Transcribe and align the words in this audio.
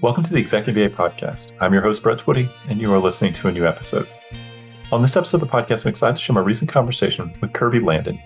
Welcome 0.00 0.22
to 0.22 0.32
the 0.32 0.38
Executive 0.38 0.92
MBA 0.92 0.94
podcast. 0.94 1.54
I'm 1.60 1.72
your 1.72 1.82
host, 1.82 2.04
Brett 2.04 2.18
Twitty, 2.18 2.48
and 2.68 2.80
you 2.80 2.94
are 2.94 3.00
listening 3.00 3.32
to 3.32 3.48
a 3.48 3.52
new 3.52 3.66
episode. 3.66 4.06
On 4.92 5.02
this 5.02 5.16
episode 5.16 5.42
of 5.42 5.50
the 5.50 5.52
podcast, 5.52 5.84
I'm 5.84 5.88
excited 5.90 6.16
to 6.16 6.22
share 6.22 6.34
my 6.34 6.40
recent 6.40 6.70
conversation 6.70 7.36
with 7.40 7.52
Kirby 7.52 7.80
Landon. 7.80 8.22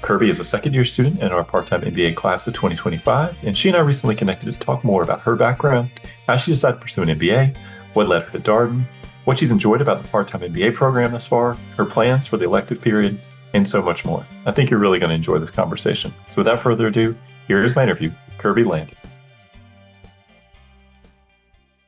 Kirby 0.00 0.30
is 0.30 0.38
a 0.38 0.44
second 0.44 0.74
year 0.74 0.84
student 0.84 1.20
in 1.20 1.32
our 1.32 1.42
part 1.42 1.66
time 1.66 1.80
MBA 1.80 2.14
class 2.14 2.46
of 2.46 2.54
2025, 2.54 3.36
and 3.42 3.58
she 3.58 3.68
and 3.68 3.76
I 3.76 3.80
recently 3.80 4.14
connected 4.14 4.52
to 4.52 4.58
talk 4.60 4.84
more 4.84 5.02
about 5.02 5.20
her 5.22 5.34
background, 5.34 5.90
how 6.28 6.36
she 6.36 6.52
decided 6.52 6.76
to 6.76 6.82
pursue 6.82 7.02
an 7.02 7.08
MBA, 7.08 7.56
what 7.94 8.06
led 8.06 8.22
her 8.22 8.38
to 8.38 8.38
Darden, 8.38 8.84
what 9.24 9.40
she's 9.40 9.50
enjoyed 9.50 9.80
about 9.80 10.00
the 10.00 10.08
part 10.10 10.28
time 10.28 10.42
MBA 10.42 10.76
program 10.76 11.10
thus 11.10 11.26
far, 11.26 11.54
her 11.76 11.84
plans 11.84 12.28
for 12.28 12.36
the 12.36 12.44
elective 12.44 12.80
period, 12.80 13.20
and 13.54 13.68
so 13.68 13.82
much 13.82 14.04
more. 14.04 14.24
I 14.46 14.52
think 14.52 14.70
you're 14.70 14.78
really 14.78 15.00
going 15.00 15.10
to 15.10 15.16
enjoy 15.16 15.38
this 15.40 15.50
conversation. 15.50 16.14
So 16.30 16.36
without 16.36 16.62
further 16.62 16.86
ado, 16.86 17.16
here 17.48 17.64
is 17.64 17.74
my 17.74 17.82
interview 17.82 18.12
with 18.28 18.38
Kirby 18.38 18.62
Landon. 18.62 18.97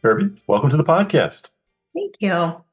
Kirby, 0.02 0.40
welcome 0.46 0.70
to 0.70 0.78
the 0.78 0.84
podcast. 0.84 1.50
Thank 1.94 2.14
you. 2.20 2.64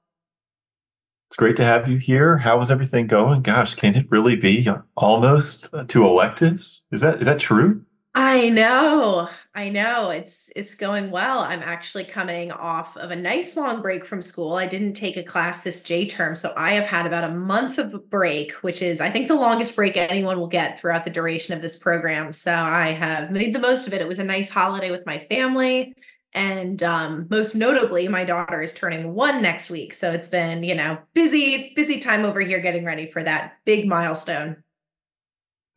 It's 1.30 1.36
great 1.36 1.58
to 1.58 1.64
have 1.64 1.90
you 1.90 1.98
here. 1.98 2.38
How 2.38 2.62
is 2.62 2.72
everything 2.72 3.08
going? 3.08 3.42
Gosh, 3.42 3.76
can 3.76 3.96
it 3.96 4.06
really 4.10 4.38
be 4.38 4.70
almost 4.96 5.74
to 5.90 6.06
electives? 6.06 6.86
Is 6.94 7.02
that 7.02 7.20
is 7.20 7.26
that 7.26 7.40
true? 7.40 7.84
I 8.16 8.50
know. 8.50 9.30
I 9.54 9.68
know. 9.68 10.10
It's 10.10 10.50
it's 10.56 10.74
going 10.74 11.12
well. 11.12 11.40
I'm 11.40 11.62
actually 11.62 12.06
coming 12.06 12.54
off 12.54 12.96
of 12.96 13.12
a 13.12 13.16
nice 13.16 13.58
long 13.58 13.82
break 13.82 14.06
from 14.06 14.22
school. 14.22 14.56
I 14.56 14.66
didn't 14.66 14.94
take 14.94 15.18
a 15.18 15.24
class 15.24 15.64
this 15.64 15.84
J 15.84 16.08
term, 16.08 16.34
so 16.34 16.54
I 16.56 16.72
have 16.72 16.86
had 16.86 17.06
about 17.06 17.26
a 17.26 17.34
month 17.34 17.78
of 17.78 18.10
break, 18.10 18.54
which 18.64 18.82
is 18.82 19.02
I 19.02 19.10
think 19.10 19.28
the 19.28 19.36
longest 19.36 19.76
break 19.76 19.98
anyone 19.98 20.40
will 20.40 20.48
get 20.48 20.80
throughout 20.80 21.04
the 21.04 21.12
duration 21.12 21.54
of 21.54 21.62
this 21.62 21.78
program. 21.78 22.32
So 22.32 22.54
I 22.54 22.92
have 22.92 23.32
made 23.32 23.54
the 23.54 23.60
most 23.60 23.86
of 23.86 23.94
it. 23.94 24.00
It 24.00 24.08
was 24.08 24.20
a 24.20 24.24
nice 24.24 24.50
holiday 24.50 24.92
with 24.92 25.06
my 25.06 25.20
family 25.20 25.94
and 26.38 26.84
um, 26.84 27.26
most 27.32 27.56
notably 27.56 28.08
my 28.08 28.24
daughter 28.24 28.62
is 28.62 28.72
turning 28.74 29.16
one 29.16 29.42
next 29.42 29.72
week. 29.72 29.92
So 29.92 30.12
it's 30.12 30.28
been 30.28 30.64
you 30.64 30.76
know 30.76 31.00
busy 31.14 31.74
busy 31.76 32.00
time 32.00 32.24
over 32.24 32.40
here 32.40 32.60
getting 32.60 32.86
ready 32.86 33.08
for 33.08 33.24
that 33.24 33.58
big 33.66 33.88
milestone. 33.88 34.64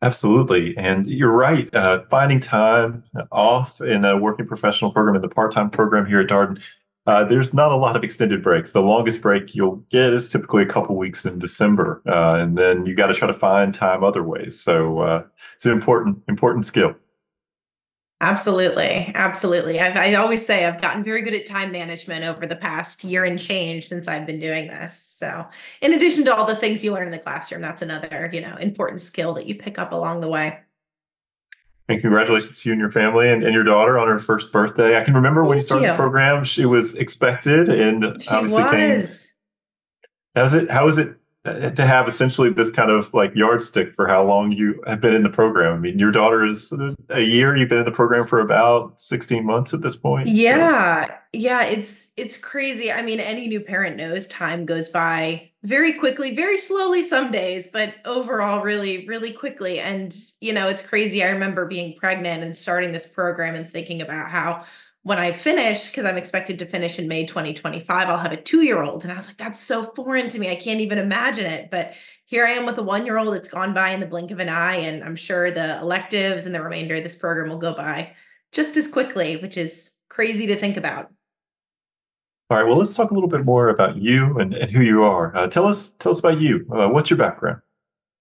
Absolutely. 0.03 0.75
And 0.77 1.05
you're 1.07 1.31
right 1.31 1.73
uh, 1.73 2.03
finding 2.09 2.39
time 2.39 3.03
off 3.31 3.81
in 3.81 4.05
a 4.05 4.17
working 4.17 4.47
professional 4.47 4.91
program 4.91 5.15
in 5.15 5.21
the 5.21 5.29
part-time 5.29 5.69
program 5.69 6.05
here 6.05 6.21
at 6.21 6.27
darden 6.27 6.61
uh, 7.07 7.23
there's 7.23 7.51
not 7.51 7.71
a 7.71 7.75
lot 7.75 7.95
of 7.95 8.03
extended 8.03 8.43
breaks. 8.43 8.73
The 8.73 8.81
longest 8.81 9.23
break 9.23 9.55
you'll 9.55 9.83
get 9.91 10.13
is 10.13 10.29
typically 10.29 10.61
a 10.61 10.67
couple 10.67 10.95
weeks 10.95 11.25
in 11.25 11.39
december 11.39 12.03
uh, 12.07 12.37
and 12.39 12.55
then 12.55 12.85
you 12.85 12.95
got 12.95 13.07
to 13.07 13.15
try 13.15 13.27
to 13.27 13.33
find 13.33 13.73
time 13.73 14.03
other 14.03 14.21
ways. 14.21 14.59
So 14.59 14.99
uh, 14.99 15.23
it's 15.55 15.65
an 15.65 15.71
important 15.71 16.21
important 16.27 16.67
skill 16.67 16.95
Absolutely. 18.21 19.11
Absolutely. 19.15 19.79
I've, 19.79 19.97
I 19.97 20.13
always 20.13 20.45
say 20.45 20.65
I've 20.65 20.79
gotten 20.79 21.03
very 21.03 21.23
good 21.23 21.33
at 21.33 21.47
time 21.47 21.71
management 21.71 22.23
over 22.23 22.45
the 22.45 22.55
past 22.55 23.03
year 23.03 23.25
and 23.25 23.39
change 23.39 23.87
since 23.87 24.07
I've 24.07 24.27
been 24.27 24.39
doing 24.39 24.67
this. 24.67 24.95
So, 24.95 25.47
in 25.81 25.91
addition 25.93 26.25
to 26.25 26.35
all 26.35 26.45
the 26.45 26.55
things 26.55 26.83
you 26.83 26.93
learn 26.93 27.07
in 27.07 27.11
the 27.11 27.17
classroom, 27.17 27.61
that's 27.61 27.81
another, 27.81 28.29
you 28.31 28.39
know, 28.39 28.55
important 28.57 29.01
skill 29.01 29.33
that 29.33 29.47
you 29.47 29.55
pick 29.55 29.79
up 29.79 29.91
along 29.91 30.21
the 30.21 30.27
way. 30.27 30.59
And 31.89 31.99
congratulations 31.99 32.61
to 32.61 32.69
you 32.69 32.73
and 32.73 32.79
your 32.79 32.91
family 32.91 33.27
and, 33.27 33.43
and 33.43 33.55
your 33.55 33.63
daughter 33.63 33.97
on 33.97 34.07
her 34.07 34.19
first 34.19 34.53
birthday. 34.53 34.95
I 34.99 35.03
can 35.03 35.15
remember 35.15 35.41
Thank 35.41 35.49
when 35.49 35.57
you 35.57 35.63
started 35.63 35.85
you. 35.85 35.91
the 35.91 35.97
program, 35.97 36.43
she 36.43 36.65
was 36.65 36.93
expected 36.93 37.69
and 37.69 38.21
she 38.21 38.29
obviously 38.29 38.63
was. 38.63 38.71
came. 38.71 39.27
How's 40.35 40.53
it? 40.53 40.69
How 40.69 40.87
is 40.87 40.99
it 40.99 41.15
to 41.43 41.85
have 41.85 42.07
essentially 42.07 42.49
this 42.51 42.69
kind 42.69 42.91
of 42.91 43.11
like 43.15 43.33
yardstick 43.33 43.95
for 43.95 44.07
how 44.07 44.23
long 44.23 44.51
you 44.51 44.81
have 44.85 45.01
been 45.01 45.13
in 45.13 45.23
the 45.23 45.29
program. 45.29 45.73
I 45.73 45.79
mean, 45.79 45.97
your 45.97 46.11
daughter 46.11 46.45
is 46.45 46.71
a 47.09 47.21
year. 47.21 47.55
You've 47.55 47.69
been 47.69 47.79
in 47.79 47.85
the 47.85 47.91
program 47.91 48.27
for 48.27 48.39
about 48.39 49.01
16 49.01 49.43
months 49.43 49.73
at 49.73 49.81
this 49.81 49.95
point. 49.95 50.27
Yeah. 50.27 51.07
So. 51.07 51.13
Yeah, 51.33 51.63
it's 51.63 52.13
it's 52.17 52.37
crazy. 52.37 52.91
I 52.91 53.01
mean, 53.01 53.19
any 53.19 53.47
new 53.47 53.61
parent 53.61 53.95
knows 53.95 54.27
time 54.27 54.65
goes 54.65 54.89
by 54.89 55.49
very 55.63 55.93
quickly, 55.93 56.35
very 56.35 56.57
slowly 56.57 57.01
some 57.01 57.31
days, 57.31 57.71
but 57.71 57.95
overall 58.05 58.61
really 58.61 59.07
really 59.07 59.31
quickly. 59.31 59.79
And 59.79 60.13
you 60.41 60.53
know, 60.53 60.67
it's 60.67 60.87
crazy. 60.87 61.23
I 61.23 61.29
remember 61.29 61.65
being 61.65 61.97
pregnant 61.97 62.43
and 62.43 62.55
starting 62.55 62.91
this 62.91 63.11
program 63.11 63.55
and 63.55 63.67
thinking 63.67 64.01
about 64.01 64.29
how 64.29 64.65
when 65.03 65.17
I 65.17 65.31
finish, 65.31 65.87
because 65.87 66.05
I'm 66.05 66.17
expected 66.17 66.59
to 66.59 66.65
finish 66.65 66.99
in 66.99 67.07
May 67.07 67.25
2025, 67.25 68.07
I'll 68.07 68.17
have 68.17 68.31
a 68.31 68.41
two 68.41 68.63
year 68.63 68.83
old. 68.83 69.03
And 69.03 69.11
I 69.11 69.15
was 69.15 69.27
like, 69.27 69.37
that's 69.37 69.59
so 69.59 69.85
foreign 69.95 70.29
to 70.29 70.39
me. 70.39 70.49
I 70.49 70.55
can't 70.55 70.79
even 70.79 70.99
imagine 70.99 71.45
it. 71.45 71.71
But 71.71 71.93
here 72.25 72.45
I 72.45 72.51
am 72.51 72.65
with 72.65 72.77
a 72.77 72.83
one 72.83 73.05
year 73.05 73.17
old. 73.17 73.33
It's 73.35 73.49
gone 73.49 73.73
by 73.73 73.89
in 73.89 73.99
the 73.99 74.05
blink 74.05 74.31
of 74.31 74.39
an 74.39 74.49
eye. 74.49 74.75
And 74.75 75.03
I'm 75.03 75.15
sure 75.15 75.49
the 75.49 75.79
electives 75.79 76.45
and 76.45 76.53
the 76.53 76.63
remainder 76.63 76.95
of 76.95 77.03
this 77.03 77.15
program 77.15 77.49
will 77.49 77.57
go 77.57 77.73
by 77.73 78.13
just 78.51 78.77
as 78.77 78.91
quickly, 78.91 79.37
which 79.37 79.57
is 79.57 79.97
crazy 80.09 80.45
to 80.47 80.55
think 80.55 80.77
about. 80.77 81.11
All 82.49 82.57
right. 82.57 82.67
Well, 82.67 82.77
let's 82.77 82.93
talk 82.93 83.11
a 83.11 83.13
little 83.13 83.29
bit 83.29 83.45
more 83.45 83.69
about 83.69 83.97
you 83.97 84.37
and, 84.37 84.53
and 84.53 84.69
who 84.69 84.81
you 84.81 85.03
are. 85.03 85.35
Uh, 85.35 85.47
tell 85.47 85.65
us 85.65 85.91
tell 85.99 86.11
us 86.11 86.19
about 86.19 86.39
you. 86.39 86.67
Uh, 86.71 86.89
what's 86.89 87.09
your 87.09 87.17
background? 87.17 87.61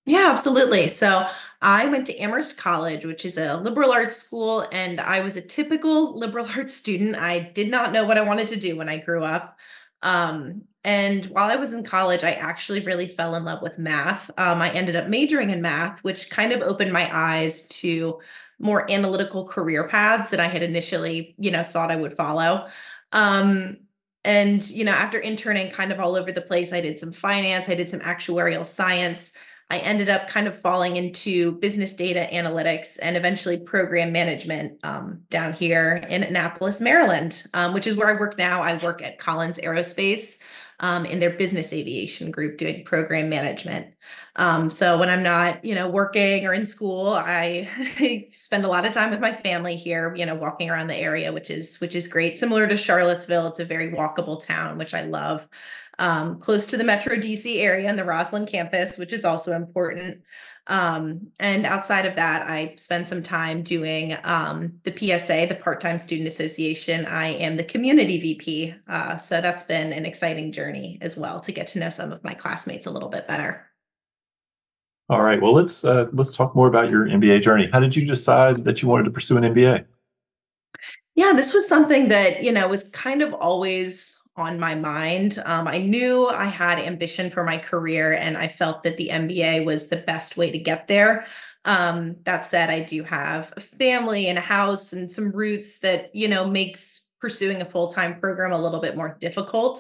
Yeah, 0.06 0.30
absolutely. 0.30 0.88
So 0.88 1.26
I 1.62 1.86
went 1.86 2.06
to 2.06 2.16
Amherst 2.16 2.56
College, 2.56 3.04
which 3.04 3.24
is 3.24 3.36
a 3.36 3.56
liberal 3.58 3.92
arts 3.92 4.16
school, 4.16 4.66
and 4.72 5.00
I 5.00 5.20
was 5.20 5.36
a 5.36 5.42
typical 5.42 6.18
liberal 6.18 6.46
arts 6.56 6.74
student. 6.74 7.16
I 7.16 7.40
did 7.40 7.70
not 7.70 7.92
know 7.92 8.04
what 8.04 8.18
I 8.18 8.22
wanted 8.22 8.48
to 8.48 8.60
do 8.60 8.76
when 8.76 8.88
I 8.88 8.96
grew 8.96 9.24
up. 9.24 9.58
Um, 10.02 10.62
and 10.82 11.26
while 11.26 11.50
I 11.50 11.56
was 11.56 11.74
in 11.74 11.84
college, 11.84 12.24
I 12.24 12.32
actually 12.32 12.80
really 12.80 13.06
fell 13.06 13.34
in 13.34 13.44
love 13.44 13.60
with 13.60 13.78
math. 13.78 14.30
Um, 14.38 14.62
I 14.62 14.70
ended 14.70 14.96
up 14.96 15.08
majoring 15.08 15.50
in 15.50 15.60
math, 15.60 16.02
which 16.02 16.30
kind 16.30 16.52
of 16.52 16.62
opened 16.62 16.92
my 16.92 17.10
eyes 17.12 17.68
to 17.68 18.20
more 18.58 18.90
analytical 18.90 19.46
career 19.46 19.86
paths 19.88 20.30
that 20.30 20.40
I 20.40 20.46
had 20.46 20.62
initially, 20.62 21.34
you 21.38 21.50
know, 21.50 21.62
thought 21.62 21.90
I 21.90 21.96
would 21.96 22.14
follow. 22.14 22.68
Um, 23.12 23.78
and 24.24 24.68
you 24.70 24.84
know, 24.84 24.92
after 24.92 25.18
interning 25.18 25.70
kind 25.70 25.92
of 25.92 26.00
all 26.00 26.16
over 26.16 26.32
the 26.32 26.42
place, 26.42 26.72
I 26.72 26.80
did 26.80 26.98
some 26.98 27.12
finance, 27.12 27.68
I 27.68 27.74
did 27.74 27.90
some 27.90 28.00
actuarial 28.00 28.64
science. 28.64 29.36
I 29.70 29.78
ended 29.78 30.08
up 30.08 30.26
kind 30.26 30.48
of 30.48 30.60
falling 30.60 30.96
into 30.96 31.52
business 31.52 31.94
data 31.94 32.26
analytics 32.32 32.98
and 33.00 33.16
eventually 33.16 33.56
program 33.56 34.10
management 34.10 34.84
um, 34.84 35.22
down 35.30 35.52
here 35.52 36.04
in 36.10 36.24
Annapolis, 36.24 36.80
Maryland, 36.80 37.44
um, 37.54 37.72
which 37.72 37.86
is 37.86 37.96
where 37.96 38.08
I 38.08 38.18
work 38.18 38.36
now. 38.36 38.62
I 38.62 38.76
work 38.78 39.00
at 39.00 39.18
Collins 39.18 39.58
Aerospace 39.58 40.42
um, 40.80 41.06
in 41.06 41.20
their 41.20 41.30
business 41.30 41.72
aviation 41.72 42.32
group 42.32 42.58
doing 42.58 42.84
program 42.84 43.28
management. 43.28 43.94
Um, 44.36 44.70
so 44.70 44.98
when 44.98 45.10
I'm 45.10 45.22
not, 45.22 45.64
you 45.64 45.74
know, 45.74 45.88
working 45.88 46.46
or 46.46 46.52
in 46.52 46.66
school, 46.66 47.10
I 47.10 48.26
spend 48.30 48.64
a 48.64 48.68
lot 48.68 48.86
of 48.86 48.92
time 48.92 49.10
with 49.10 49.20
my 49.20 49.32
family 49.32 49.76
here, 49.76 50.12
you 50.16 50.26
know, 50.26 50.34
walking 50.34 50.68
around 50.70 50.88
the 50.88 50.96
area, 50.96 51.32
which 51.32 51.50
is 51.50 51.78
which 51.78 51.94
is 51.94 52.08
great. 52.08 52.36
Similar 52.36 52.66
to 52.66 52.76
Charlottesville, 52.76 53.48
it's 53.48 53.60
a 53.60 53.64
very 53.64 53.92
walkable 53.92 54.44
town, 54.44 54.78
which 54.78 54.94
I 54.94 55.02
love 55.02 55.46
um, 56.00 56.38
close 56.38 56.66
to 56.68 56.76
the 56.76 56.84
Metro 56.84 57.14
DC 57.14 57.60
area 57.60 57.88
and 57.88 57.98
the 57.98 58.02
Rosslyn 58.02 58.50
campus, 58.50 58.98
which 58.98 59.12
is 59.12 59.24
also 59.24 59.52
important. 59.52 60.22
Um, 60.66 61.28
and 61.40 61.66
outside 61.66 62.06
of 62.06 62.16
that, 62.16 62.48
I 62.48 62.74
spend 62.76 63.06
some 63.06 63.22
time 63.22 63.62
doing 63.62 64.16
um, 64.24 64.80
the 64.84 64.96
PSA, 64.96 65.46
the 65.48 65.58
Part 65.60 65.80
Time 65.80 65.98
Student 65.98 66.26
Association. 66.26 67.06
I 67.06 67.28
am 67.28 67.56
the 67.56 67.64
community 67.64 68.18
VP. 68.18 68.74
Uh, 68.88 69.16
so 69.16 69.40
that's 69.40 69.64
been 69.64 69.92
an 69.92 70.06
exciting 70.06 70.52
journey 70.52 70.98
as 71.00 71.16
well 71.16 71.40
to 71.40 71.52
get 71.52 71.66
to 71.68 71.78
know 71.78 71.90
some 71.90 72.12
of 72.12 72.24
my 72.24 72.34
classmates 72.34 72.86
a 72.86 72.90
little 72.90 73.08
bit 73.08 73.28
better. 73.28 73.66
All 75.10 75.22
right. 75.22 75.42
Well, 75.42 75.52
let's 75.52 75.84
uh, 75.84 76.06
let's 76.12 76.36
talk 76.36 76.54
more 76.54 76.68
about 76.68 76.88
your 76.88 77.06
MBA 77.06 77.42
journey. 77.42 77.68
How 77.72 77.80
did 77.80 77.96
you 77.96 78.06
decide 78.06 78.64
that 78.64 78.80
you 78.80 78.88
wanted 78.88 79.04
to 79.04 79.10
pursue 79.10 79.36
an 79.36 79.42
MBA? 79.42 79.84
Yeah, 81.16 81.32
this 81.32 81.52
was 81.52 81.68
something 81.68 82.08
that 82.08 82.44
you 82.44 82.52
know 82.52 82.68
was 82.68 82.88
kind 82.90 83.20
of 83.20 83.34
always 83.34 84.19
on 84.36 84.60
my 84.60 84.74
mind. 84.74 85.38
Um, 85.44 85.68
I 85.68 85.78
knew 85.78 86.28
I 86.28 86.46
had 86.46 86.78
ambition 86.78 87.30
for 87.30 87.44
my 87.44 87.58
career, 87.58 88.12
and 88.12 88.36
I 88.36 88.48
felt 88.48 88.82
that 88.84 88.96
the 88.96 89.08
MBA 89.08 89.64
was 89.64 89.88
the 89.88 89.96
best 89.96 90.36
way 90.36 90.50
to 90.50 90.58
get 90.58 90.88
there. 90.88 91.26
Um, 91.64 92.16
that 92.24 92.46
said, 92.46 92.70
I 92.70 92.80
do 92.80 93.02
have 93.02 93.52
a 93.56 93.60
family 93.60 94.28
and 94.28 94.38
a 94.38 94.42
house 94.42 94.92
and 94.92 95.10
some 95.10 95.30
roots 95.32 95.80
that 95.80 96.14
you 96.14 96.28
know 96.28 96.48
makes 96.48 97.09
pursuing 97.20 97.60
a 97.60 97.64
full 97.64 97.88
time 97.88 98.18
program 98.18 98.52
a 98.52 98.58
little 98.58 98.80
bit 98.80 98.96
more 98.96 99.16
difficult. 99.20 99.78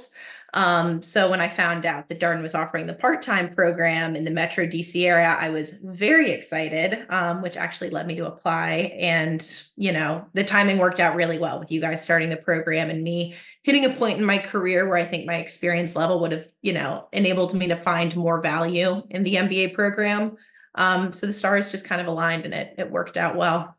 Um, 0.52 1.00
so 1.02 1.30
when 1.30 1.40
I 1.40 1.48
found 1.48 1.86
out 1.86 2.08
that 2.08 2.18
Darden 2.18 2.42
was 2.42 2.54
offering 2.54 2.86
the 2.86 2.94
part-time 2.94 3.54
program 3.54 4.16
in 4.16 4.24
the 4.24 4.30
Metro 4.30 4.66
DC 4.66 5.04
area, 5.04 5.36
I 5.38 5.48
was 5.48 5.80
very 5.84 6.32
excited, 6.32 7.06
um, 7.08 7.40
which 7.40 7.56
actually 7.56 7.90
led 7.90 8.06
me 8.06 8.16
to 8.16 8.26
apply. 8.26 8.96
And, 8.98 9.48
you 9.76 9.92
know, 9.92 10.26
the 10.34 10.42
timing 10.42 10.78
worked 10.78 10.98
out 10.98 11.14
really 11.14 11.38
well 11.38 11.60
with 11.60 11.70
you 11.70 11.80
guys 11.80 12.02
starting 12.02 12.30
the 12.30 12.36
program 12.36 12.90
and 12.90 13.04
me 13.04 13.36
hitting 13.62 13.84
a 13.84 13.90
point 13.90 14.18
in 14.18 14.24
my 14.24 14.38
career 14.38 14.88
where 14.88 14.96
I 14.96 15.04
think 15.04 15.26
my 15.26 15.36
experience 15.36 15.94
level 15.94 16.18
would 16.20 16.32
have, 16.32 16.46
you 16.62 16.72
know, 16.72 17.08
enabled 17.12 17.54
me 17.54 17.68
to 17.68 17.76
find 17.76 18.14
more 18.16 18.40
value 18.42 19.02
in 19.10 19.22
the 19.22 19.36
MBA 19.36 19.74
program. 19.74 20.36
Um, 20.74 21.12
so 21.12 21.26
the 21.26 21.32
stars 21.32 21.70
just 21.70 21.86
kind 21.86 22.00
of 22.00 22.06
aligned 22.06 22.44
and 22.44 22.54
it 22.54 22.74
it 22.78 22.90
worked 22.90 23.16
out 23.16 23.36
well. 23.36 23.76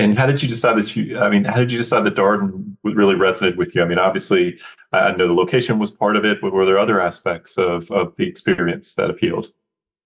And 0.00 0.18
how 0.18 0.26
did 0.26 0.42
you 0.42 0.48
decide 0.48 0.78
that 0.78 0.96
you? 0.96 1.18
I 1.18 1.28
mean, 1.28 1.44
how 1.44 1.56
did 1.56 1.70
you 1.70 1.78
decide 1.78 2.04
that 2.04 2.14
Darden 2.14 2.76
really 2.82 3.14
resonated 3.14 3.56
with 3.56 3.74
you? 3.74 3.82
I 3.82 3.84
mean, 3.84 3.98
obviously, 3.98 4.58
I 4.92 5.12
know 5.12 5.26
the 5.26 5.34
location 5.34 5.78
was 5.78 5.90
part 5.90 6.16
of 6.16 6.24
it, 6.24 6.40
but 6.40 6.52
were 6.52 6.64
there 6.64 6.78
other 6.78 7.00
aspects 7.00 7.58
of 7.58 7.90
of 7.90 8.16
the 8.16 8.26
experience 8.26 8.94
that 8.94 9.10
appealed? 9.10 9.52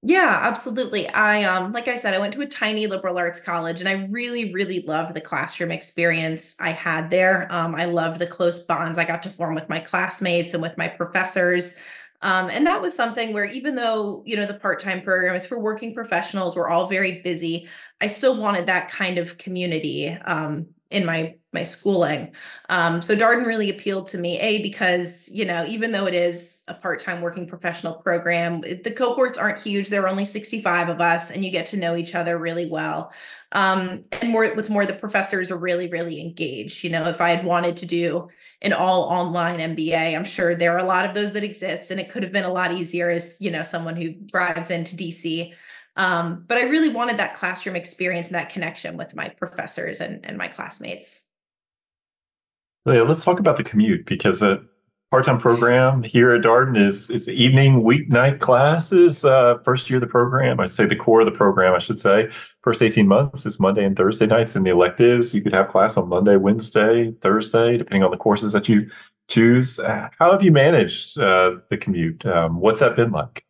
Yeah, 0.07 0.39
absolutely. 0.43 1.09
I 1.09 1.45
um 1.45 1.73
like 1.73 1.89
I 1.89 1.97
said, 1.97 2.13
I 2.13 2.19
went 2.19 2.35
to 2.35 2.43
a 2.43 2.47
tiny 2.47 2.87
liberal 2.87 3.17
arts 3.17 3.41
college 3.41 3.81
and 3.81 3.89
I 3.89 4.07
really, 4.11 4.53
really 4.53 4.83
loved 4.83 5.15
the 5.15 5.21
classroom 5.21 5.71
experience 5.71 6.61
I 6.61 6.71
had 6.71 7.11
there. 7.11 7.51
Um, 7.51 7.75
I 7.75 7.87
loved 7.87 8.21
the 8.21 8.27
close 8.27 8.59
bonds 8.67 8.99
I 8.99 9.07
got 9.07 9.23
to 9.23 9.31
form 9.31 9.55
with 9.55 9.71
my 9.71 9.81
classmates 9.81 10.53
and 10.53 10.63
with 10.63 10.77
my 10.77 10.89
professors. 10.89 11.81
Um, 12.25 12.51
and 12.51 12.67
that 12.67 12.83
was 12.83 12.97
something 12.97 13.33
where 13.33 13.45
even 13.45 13.77
though, 13.77 14.23
you 14.27 14.35
know, 14.37 14.47
the 14.47 14.55
part-time 14.55 15.03
program 15.03 15.37
is 15.37 15.47
for 15.47 15.61
working 15.61 15.95
professionals, 15.95 16.57
we're 16.57 16.71
all 16.71 16.89
very 16.89 17.21
busy. 17.23 17.69
I 18.01 18.09
still 18.09 18.41
wanted 18.41 18.67
that 18.67 18.91
kind 18.91 19.19
of 19.19 19.39
community 19.39 20.09
um 20.09 20.74
in 20.91 21.05
my 21.05 21.35
my 21.55 21.63
schooling. 21.63 22.35
Um, 22.69 23.01
so 23.01 23.15
Darden 23.15 23.47
really 23.47 23.71
appealed 23.71 24.09
to 24.09 24.19
me, 24.19 24.41
A, 24.41 24.61
because, 24.61 25.31
you 25.33 25.45
know, 25.45 25.65
even 25.67 25.93
though 25.93 26.07
it 26.07 26.15
is 26.15 26.65
a 26.67 26.75
part-time 26.75 27.23
working 27.23 27.47
professional 27.47 27.95
program, 27.95 28.61
the 28.61 28.91
cohorts 28.91 29.39
aren't 29.39 29.61
huge. 29.61 29.89
There 29.89 30.03
are 30.03 30.09
only 30.09 30.25
65 30.25 30.89
of 30.89 31.01
us, 31.01 31.31
and 31.31 31.45
you 31.45 31.53
get 31.53 31.67
to 31.67 31.77
know 31.77 31.95
each 31.95 32.17
other 32.17 32.39
really 32.39 32.69
well. 32.69 33.13
Um, 33.53 34.03
and 34.21 34.31
more, 34.31 34.53
what's 34.55 34.69
more, 34.69 34.85
the 34.85 34.95
professors 34.95 35.53
are 35.53 35.59
really, 35.59 35.89
really 35.89 36.21
engaged. 36.21 36.83
You 36.83 36.91
know, 36.91 37.07
if 37.07 37.21
I 37.21 37.31
had 37.31 37.45
wanted 37.45 37.77
to 37.79 37.87
do 37.87 38.29
an 38.61 38.73
all 38.73 39.03
online 39.05 39.61
MBA, 39.61 40.17
I'm 40.17 40.25
sure 40.25 40.57
there 40.57 40.73
are 40.73 40.79
a 40.79 40.85
lot 40.85 41.05
of 41.05 41.15
those 41.15 41.35
that 41.35 41.45
exist, 41.45 41.93
and 41.93 42.01
it 42.01 42.11
could 42.11 42.25
have 42.25 42.33
been 42.33 42.45
a 42.45 42.53
lot 42.53 42.73
easier 42.73 43.11
as, 43.11 43.37
you 43.41 43.53
know, 43.53 43.63
someone 43.63 43.95
who 43.95 44.13
drives 44.13 44.73
into 44.73 44.97
DC. 44.97 45.55
Um, 45.97 46.45
but 46.49 46.59
I 46.59 46.63
really 46.63 46.89
wanted 46.89 47.19
that 47.19 47.35
classroom 47.35 47.77
experience 47.77 48.29
and 48.29 48.35
that 48.35 48.51
connection 48.51 48.97
with 48.97 49.15
my 49.15 49.29
professors 49.29 50.01
and, 50.01 50.25
and 50.25 50.37
my 50.37 50.49
classmates. 50.49 51.31
Yeah, 52.87 53.03
let's 53.03 53.25
talk 53.25 53.39
about 53.39 53.57
the 53.57 53.65
commute 53.65 54.05
because 54.05 54.43
a 54.43 54.61
part-time 55.11 55.39
program 55.39 56.03
here 56.03 56.33
at 56.33 56.43
Darden 56.43 56.77
is 56.77 57.09
is 57.09 57.29
evening 57.29 57.83
weeknight 57.83 58.41
classes. 58.41 59.25
Uh, 59.25 59.59
first 59.65 59.89
year 59.89 59.99
of 59.99 60.01
the 60.01 60.09
program, 60.09 60.59
I'd 60.59 60.73
say 60.73 60.85
the 60.85 60.97
core 60.97 61.21
of 61.21 61.27
the 61.27 61.33
program, 61.33 61.73
I 61.73 61.79
should 61.79 62.01
say. 62.01 62.29
First 62.63 62.83
18 62.83 63.07
months 63.07 63.47
is 63.47 63.61
Monday 63.61 63.85
and 63.85 63.97
Thursday 63.97 64.27
nights, 64.27 64.57
and 64.57 64.67
the 64.67 64.71
electives 64.71 65.33
you 65.33 65.41
could 65.41 65.53
have 65.53 65.69
class 65.69 65.97
on 65.97 66.09
Monday, 66.09 66.37
Wednesday, 66.37 67.13
Thursday, 67.21 67.79
depending 67.79 68.03
on 68.03 68.11
the 68.11 68.17
courses 68.17 68.53
that 68.55 68.69
you 68.69 68.91
choose. 69.29 69.79
Uh, 69.79 70.09
how 70.19 70.33
have 70.33 70.43
you 70.43 70.51
managed 70.51 71.17
uh, 71.19 71.59
the 71.71 71.79
commute? 71.79 72.27
Um, 72.27 72.61
what's 72.61 72.81
that 72.81 72.97
been 72.97 73.13
like? 73.13 73.44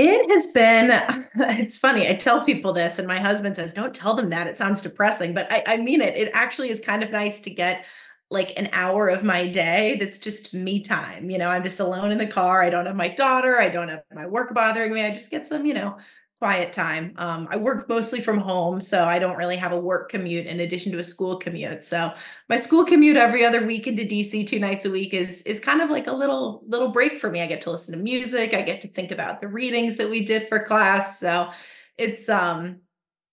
It 0.00 0.30
has 0.30 0.52
been, 0.52 0.92
it's 1.58 1.76
funny. 1.76 2.08
I 2.08 2.14
tell 2.14 2.44
people 2.44 2.72
this, 2.72 3.00
and 3.00 3.08
my 3.08 3.18
husband 3.18 3.56
says, 3.56 3.74
Don't 3.74 3.92
tell 3.92 4.14
them 4.14 4.28
that. 4.28 4.46
It 4.46 4.56
sounds 4.56 4.80
depressing, 4.80 5.34
but 5.34 5.50
I, 5.50 5.64
I 5.66 5.76
mean 5.78 6.00
it. 6.00 6.16
It 6.16 6.30
actually 6.34 6.70
is 6.70 6.78
kind 6.78 7.02
of 7.02 7.10
nice 7.10 7.40
to 7.40 7.50
get 7.50 7.84
like 8.30 8.52
an 8.56 8.68
hour 8.72 9.08
of 9.08 9.24
my 9.24 9.48
day 9.48 9.96
that's 9.98 10.18
just 10.18 10.54
me 10.54 10.80
time. 10.80 11.30
You 11.30 11.38
know, 11.38 11.48
I'm 11.48 11.64
just 11.64 11.80
alone 11.80 12.12
in 12.12 12.18
the 12.18 12.28
car. 12.28 12.62
I 12.62 12.70
don't 12.70 12.86
have 12.86 12.94
my 12.94 13.08
daughter. 13.08 13.58
I 13.58 13.70
don't 13.70 13.88
have 13.88 14.04
my 14.14 14.26
work 14.26 14.54
bothering 14.54 14.94
me. 14.94 15.02
I 15.04 15.10
just 15.10 15.32
get 15.32 15.48
some, 15.48 15.66
you 15.66 15.74
know, 15.74 15.96
quiet 16.38 16.72
time. 16.72 17.12
Um, 17.16 17.48
I 17.50 17.56
work 17.56 17.88
mostly 17.88 18.20
from 18.20 18.38
home, 18.38 18.80
so 18.80 19.04
I 19.04 19.18
don't 19.18 19.36
really 19.36 19.56
have 19.56 19.72
a 19.72 19.78
work 19.78 20.10
commute 20.10 20.46
in 20.46 20.60
addition 20.60 20.92
to 20.92 20.98
a 20.98 21.04
school 21.04 21.36
commute. 21.36 21.82
So 21.84 22.12
my 22.48 22.56
school 22.56 22.84
commute 22.84 23.16
every 23.16 23.44
other 23.44 23.66
week 23.66 23.86
into 23.88 24.04
DC 24.04 24.44
two 24.44 24.60
nights 24.60 24.84
a 24.84 24.90
week 24.90 25.14
is 25.14 25.42
is 25.42 25.58
kind 25.60 25.80
of 25.80 25.90
like 25.90 26.06
a 26.06 26.12
little 26.12 26.62
little 26.66 26.90
break 26.92 27.18
for 27.18 27.30
me. 27.30 27.42
I 27.42 27.46
get 27.46 27.60
to 27.62 27.70
listen 27.72 27.96
to 27.96 28.02
music. 28.02 28.54
I 28.54 28.62
get 28.62 28.82
to 28.82 28.88
think 28.88 29.10
about 29.10 29.40
the 29.40 29.48
readings 29.48 29.96
that 29.96 30.10
we 30.10 30.24
did 30.24 30.48
for 30.48 30.62
class. 30.64 31.18
So 31.18 31.50
it's 31.96 32.28
um 32.28 32.80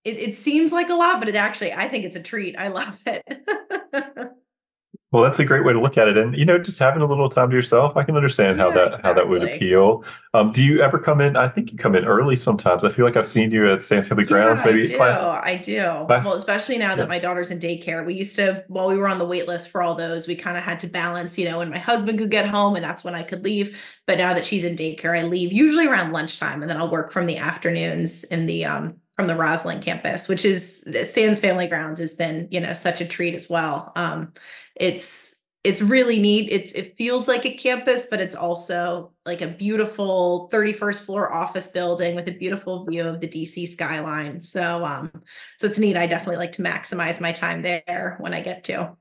it, 0.04 0.18
it 0.20 0.36
seems 0.36 0.72
like 0.72 0.90
a 0.90 0.96
lot, 0.96 1.20
but 1.20 1.30
it 1.30 1.36
actually 1.36 1.74
I 1.74 1.88
think 1.88 2.06
it's 2.06 2.16
a 2.16 2.24
treat. 2.24 2.56
I 2.58 2.68
love 2.70 3.02
it. 3.06 3.24
Well, 5.16 5.24
that's 5.24 5.40
a 5.40 5.46
great 5.46 5.64
way 5.64 5.72
to 5.74 5.80
look 5.80 5.98
at 5.98 6.10
it, 6.10 6.18
and 6.18 6.36
you 6.38 6.44
know, 6.46 6.58
just 6.60 6.78
having 6.78 7.02
a 7.02 7.06
little 7.06 7.30
time 7.30 7.50
to 7.50 7.56
yourself, 7.56 7.96
I 7.96 8.04
can 8.04 8.18
understand 8.18 8.58
how 8.58 8.70
Yeah, 8.70 8.74
that 8.74 9.02
how 9.02 9.14
that 9.14 9.30
would 9.30 9.44
appeal. 9.44 10.04
Um, 10.34 10.52
do 10.52 10.64
you 10.64 10.82
ever 10.82 11.00
come 11.00 11.22
in? 11.22 11.38
I 11.38 11.48
think 11.48 11.72
you 11.72 11.78
come 11.78 11.96
in 11.96 12.06
early 12.06 12.36
sometimes. 12.36 12.84
I 12.84 12.92
feel 12.92 13.06
like 13.06 13.16
I've 13.16 13.26
seen 13.28 13.52
you 13.52 13.66
at 13.72 13.84
Sands 13.84 14.08
Family 14.10 14.26
Yeah, 14.28 14.50
Grounds, 14.50 14.64
I 14.64 14.78
maybe 14.78 14.80
do. 14.80 14.98
class 14.98 15.26
I 15.28 15.58
do. 15.58 15.76
class. 16.08 16.24
Well, 16.24 16.34
especially 16.34 16.80
now 16.80 16.96
Yeah, 16.96 17.06
that 17.06 17.08
my 17.08 17.20
daughter's 17.20 17.52
in 17.52 17.60
daycare. 17.60 18.04
We 18.04 18.16
used 18.16 18.36
to, 18.38 18.64
while 18.70 18.88
we 18.88 18.98
were 18.98 19.08
on 19.08 19.20
the 19.20 19.26
wait 19.26 19.48
list 19.48 19.70
for 19.70 19.84
all 19.84 19.94
those, 19.94 20.28
we 20.28 20.36
kind 20.36 20.58
of 20.58 20.64
had 20.64 20.80
to 20.80 20.88
balance, 20.88 21.38
you 21.38 21.46
know, 21.46 21.60
when 21.60 21.70
my 21.70 21.78
husband 21.78 22.18
could 22.18 22.32
get 22.32 22.48
home 22.48 22.76
and 22.76 22.84
that's 22.84 23.04
when 23.04 23.14
I 23.14 23.22
could 23.22 23.44
leave. 23.44 23.80
But 24.08 24.18
now 24.18 24.34
that 24.34 24.46
she's 24.46 24.64
in 24.64 24.76
daycare, 24.78 25.18
I 25.20 25.24
leave 25.24 25.54
usually 25.54 25.86
around 25.86 26.12
lunchtime 26.12 26.62
and 26.62 26.70
then 26.70 26.78
I'll 26.78 26.90
work 26.90 27.12
from 27.12 27.28
the 27.28 27.38
afternoons 27.38 28.24
in 28.24 28.48
the 28.48 28.66
um 28.66 29.00
from 29.16 29.28
the 29.28 29.34
Rosslyn 29.34 29.82
campus, 29.82 30.28
which 30.28 30.44
is 30.46 30.82
Sands 31.12 31.40
Family 31.40 31.68
Grounds 31.68 32.00
has 32.00 32.16
been, 32.16 32.48
you 32.52 32.60
know, 32.60 32.74
such 32.74 33.02
a 33.02 33.06
treat 33.08 33.34
as 33.34 33.50
well. 33.50 33.92
Um 33.96 34.34
it's 34.76 35.34
it's 35.64 35.82
really 35.82 36.20
neat. 36.20 36.52
It 36.52 36.76
it 36.76 36.98
feels 36.98 37.28
like 37.28 37.46
a 37.46 37.56
campus, 37.56 38.08
but 38.10 38.20
it's 38.22 38.36
also 38.36 39.14
like 39.26 39.42
a 39.42 39.48
beautiful 39.48 40.50
31st 40.54 41.00
floor 41.06 41.34
office 41.34 41.70
building 41.70 42.16
with 42.16 42.28
a 42.28 42.38
beautiful 42.38 42.86
view 42.86 43.04
of 43.08 43.20
the 43.22 43.28
DC 43.28 43.68
skyline. 43.68 44.42
So 44.42 44.84
um 44.86 45.12
so 45.60 45.68
it's 45.68 45.80
neat. 45.80 45.98
I 45.98 46.08
definitely 46.08 46.38
like 46.38 46.52
to 46.54 46.62
maximize 46.64 47.20
my 47.22 47.32
time 47.32 47.62
there 47.62 48.18
when 48.20 48.34
I 48.34 48.42
get 48.42 48.64
to. 48.66 48.96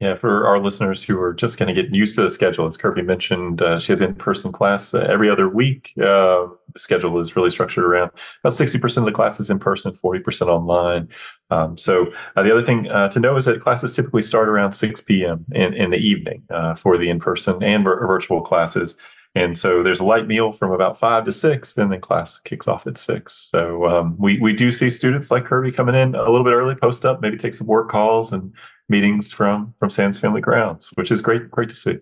Yeah. 0.00 0.16
For 0.16 0.46
our 0.46 0.58
listeners 0.58 1.02
who 1.02 1.20
are 1.20 1.32
just 1.32 1.56
kind 1.56 1.70
of 1.70 1.76
getting 1.76 1.94
used 1.94 2.16
to 2.16 2.22
the 2.22 2.30
schedule, 2.30 2.66
as 2.66 2.76
Kirby 2.76 3.02
mentioned, 3.02 3.62
uh, 3.62 3.78
she 3.78 3.92
has 3.92 4.00
in-person 4.00 4.52
class 4.52 4.94
uh, 4.94 5.06
every 5.08 5.30
other 5.30 5.48
week. 5.48 5.92
Uh, 5.98 6.48
the 6.72 6.78
schedule 6.78 7.18
is 7.20 7.36
really 7.36 7.50
structured 7.50 7.84
around 7.84 8.10
about 8.42 8.54
sixty 8.54 8.78
percent 8.78 9.06
of 9.06 9.12
the 9.12 9.16
classes 9.16 9.50
in 9.50 9.58
person, 9.58 9.96
forty 10.02 10.20
percent 10.20 10.50
online. 10.50 11.08
Um, 11.50 11.78
so 11.78 12.12
uh, 12.36 12.42
the 12.42 12.50
other 12.50 12.62
thing 12.62 12.88
uh, 12.90 13.08
to 13.10 13.20
know 13.20 13.36
is 13.36 13.44
that 13.44 13.62
classes 13.62 13.94
typically 13.94 14.22
start 14.22 14.48
around 14.48 14.72
six 14.72 15.00
p.m. 15.00 15.44
in 15.52 15.74
in 15.74 15.90
the 15.90 15.98
evening 15.98 16.42
uh, 16.50 16.74
for 16.74 16.98
the 16.98 17.08
in-person 17.08 17.62
and 17.62 17.84
vir- 17.84 18.06
virtual 18.06 18.40
classes. 18.40 18.96
And 19.36 19.58
so 19.58 19.82
there's 19.82 19.98
a 19.98 20.04
light 20.04 20.28
meal 20.28 20.52
from 20.52 20.70
about 20.70 20.98
five 20.98 21.24
to 21.24 21.32
six, 21.32 21.76
and 21.76 21.90
then 21.90 22.00
class 22.00 22.38
kicks 22.38 22.68
off 22.68 22.86
at 22.86 22.96
six. 22.96 23.34
So 23.34 23.86
um, 23.86 24.16
we 24.16 24.38
we 24.38 24.52
do 24.52 24.70
see 24.70 24.90
students 24.90 25.30
like 25.30 25.44
Kirby 25.44 25.72
coming 25.72 25.96
in 25.96 26.14
a 26.14 26.30
little 26.30 26.44
bit 26.44 26.52
early, 26.52 26.76
post 26.76 27.04
up, 27.04 27.20
maybe 27.20 27.36
take 27.36 27.54
some 27.54 27.66
work 27.66 27.90
calls 27.90 28.32
and 28.32 28.52
meetings 28.88 29.32
from 29.32 29.74
from 29.80 29.90
Sands 29.90 30.18
Family 30.18 30.40
Grounds, 30.40 30.90
which 30.94 31.10
is 31.10 31.20
great 31.20 31.50
great 31.50 31.68
to 31.68 31.74
see. 31.74 31.98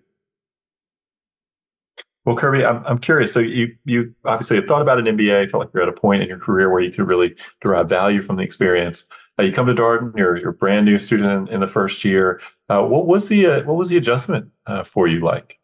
Well, 2.26 2.36
Kirby, 2.36 2.66
I'm 2.66 2.84
I'm 2.84 2.98
curious. 2.98 3.32
So 3.32 3.40
you 3.40 3.74
you 3.86 4.14
obviously 4.26 4.56
had 4.56 4.68
thought 4.68 4.82
about 4.82 4.98
an 4.98 5.06
MBA, 5.06 5.50
felt 5.50 5.64
like 5.64 5.70
you're 5.72 5.82
at 5.82 5.88
a 5.88 5.92
point 5.92 6.22
in 6.22 6.28
your 6.28 6.38
career 6.38 6.70
where 6.70 6.82
you 6.82 6.90
could 6.90 7.08
really 7.08 7.34
derive 7.62 7.88
value 7.88 8.20
from 8.20 8.36
the 8.36 8.42
experience. 8.42 9.04
Uh, 9.38 9.44
you 9.44 9.52
come 9.52 9.66
to 9.66 9.74
Darden, 9.74 10.14
you're 10.18 10.36
you're 10.36 10.50
a 10.50 10.54
brand 10.54 10.84
new 10.84 10.98
student 10.98 11.48
in, 11.48 11.54
in 11.54 11.60
the 11.60 11.66
first 11.66 12.04
year. 12.04 12.42
Uh, 12.68 12.82
what 12.82 13.06
was 13.06 13.28
the 13.28 13.46
uh, 13.46 13.62
what 13.64 13.76
was 13.76 13.88
the 13.88 13.96
adjustment 13.96 14.50
uh, 14.66 14.84
for 14.84 15.08
you 15.08 15.20
like? 15.20 15.58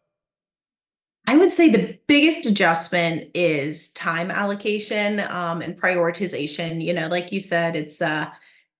I 1.29 1.37
would 1.37 1.53
say 1.53 1.69
the 1.69 1.95
biggest 2.07 2.47
adjustment 2.47 3.29
is 3.35 3.93
time 3.93 4.31
allocation 4.31 5.19
um 5.19 5.61
and 5.61 5.79
prioritization. 5.79 6.83
You 6.83 6.91
know, 6.91 7.07
like 7.07 7.31
you 7.31 7.39
said, 7.39 7.75
it's 7.75 8.01
uh 8.01 8.31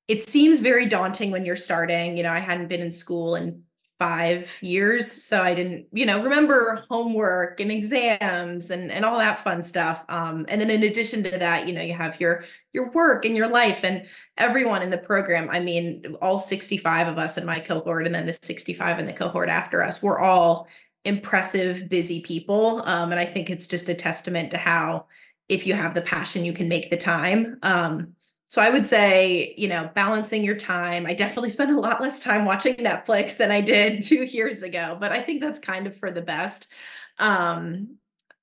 it 0.08 0.24
seems 0.24 0.60
very 0.60 0.88
daunting 0.88 1.30
when 1.30 1.46
you're 1.46 1.56
starting. 1.56 2.18
You 2.18 2.24
know, 2.24 2.32
I 2.32 2.40
hadn't 2.40 2.68
been 2.68 2.80
in 2.80 2.92
school 2.92 3.36
in 3.36 3.62
five 4.00 4.58
years, 4.62 5.12
so 5.12 5.44
I 5.44 5.54
didn't, 5.54 5.90
you 5.92 6.08
know, 6.08 6.24
remember 6.24 6.84
homework 6.90 7.60
and 7.60 7.72
exams 7.72 8.72
and 8.72 8.92
and 8.92 9.06
all 9.06 9.20
that 9.20 9.42
fun 9.42 9.62
stuff. 9.62 10.04
Um, 10.10 10.48
and 10.50 10.60
then 10.60 10.72
in 10.72 10.82
addition 10.82 11.22
to 11.26 11.38
that, 11.38 11.68
you 11.68 11.74
know, 11.76 11.84
you 11.84 11.94
have 11.94 12.20
your 12.20 12.46
your 12.74 12.90
work 12.94 13.26
and 13.26 13.36
your 13.36 13.50
life 13.50 13.84
and 13.84 14.08
everyone 14.38 14.82
in 14.82 14.90
the 14.90 14.98
program. 14.98 15.52
I 15.52 15.60
mean, 15.60 16.16
all 16.20 16.40
65 16.40 17.10
of 17.10 17.20
us 17.20 17.38
in 17.38 17.46
my 17.46 17.60
cohort, 17.60 18.08
and 18.08 18.16
then 18.16 18.26
the 18.26 18.34
65 18.34 18.98
in 18.98 19.06
the 19.06 19.14
cohort 19.14 19.50
after 19.50 19.84
us, 19.84 20.02
we're 20.02 20.18
all 20.20 20.68
impressive, 21.06 21.90
busy 21.90 22.22
people. 22.22 22.82
Um, 22.86 23.12
and 23.12 23.20
I 23.20 23.26
think 23.26 23.50
it's 23.50 23.68
just 23.68 23.90
a 23.90 23.94
testament 23.94 24.52
to 24.52 24.58
how 24.58 25.06
if 25.48 25.66
you 25.66 25.74
have 25.74 25.96
the 25.96 26.02
passion, 26.02 26.46
you 26.46 26.54
can 26.54 26.68
make 26.68 26.90
the 26.90 26.98
time. 26.98 27.58
Um, 27.64 28.16
so 28.46 28.62
I 28.62 28.70
would 28.70 28.86
say, 28.86 29.54
you 29.58 29.68
know, 29.68 29.90
balancing 29.94 30.44
your 30.44 30.56
time. 30.56 31.06
I 31.06 31.14
definitely 31.14 31.50
spend 31.52 31.76
a 31.76 31.80
lot 31.80 32.02
less 32.02 32.20
time 32.20 32.46
watching 32.46 32.76
Netflix 32.76 33.38
than 33.38 33.52
I 33.52 33.62
did 33.62 34.02
two 34.04 34.26
years 34.26 34.64
ago, 34.64 34.98
but 35.00 35.12
I 35.12 35.22
think 35.22 35.42
that's 35.42 35.60
kind 35.60 35.88
of 35.88 35.96
for 35.96 36.12
the 36.12 36.22
best. 36.22 36.72
Um, 37.20 37.98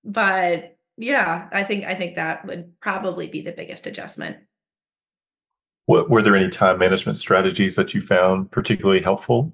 but 0.05 0.77
yeah, 0.97 1.49
I 1.53 1.63
think 1.63 1.85
I 1.85 1.95
think 1.95 2.15
that 2.15 2.47
would 2.47 2.81
probably 2.81 3.27
be 3.27 3.43
the 3.43 3.53
biggest 3.53 3.87
adjustment. 3.87 4.39
What 5.87 6.09
were 6.09 6.23
there 6.23 6.37
any 6.37 6.49
time 6.49 6.79
management 6.79 7.17
strategies 7.17 7.77
that 7.77 7.95
you 7.95 8.01
found 8.01 8.51
particularly 8.51 9.03
helpful? 9.03 9.53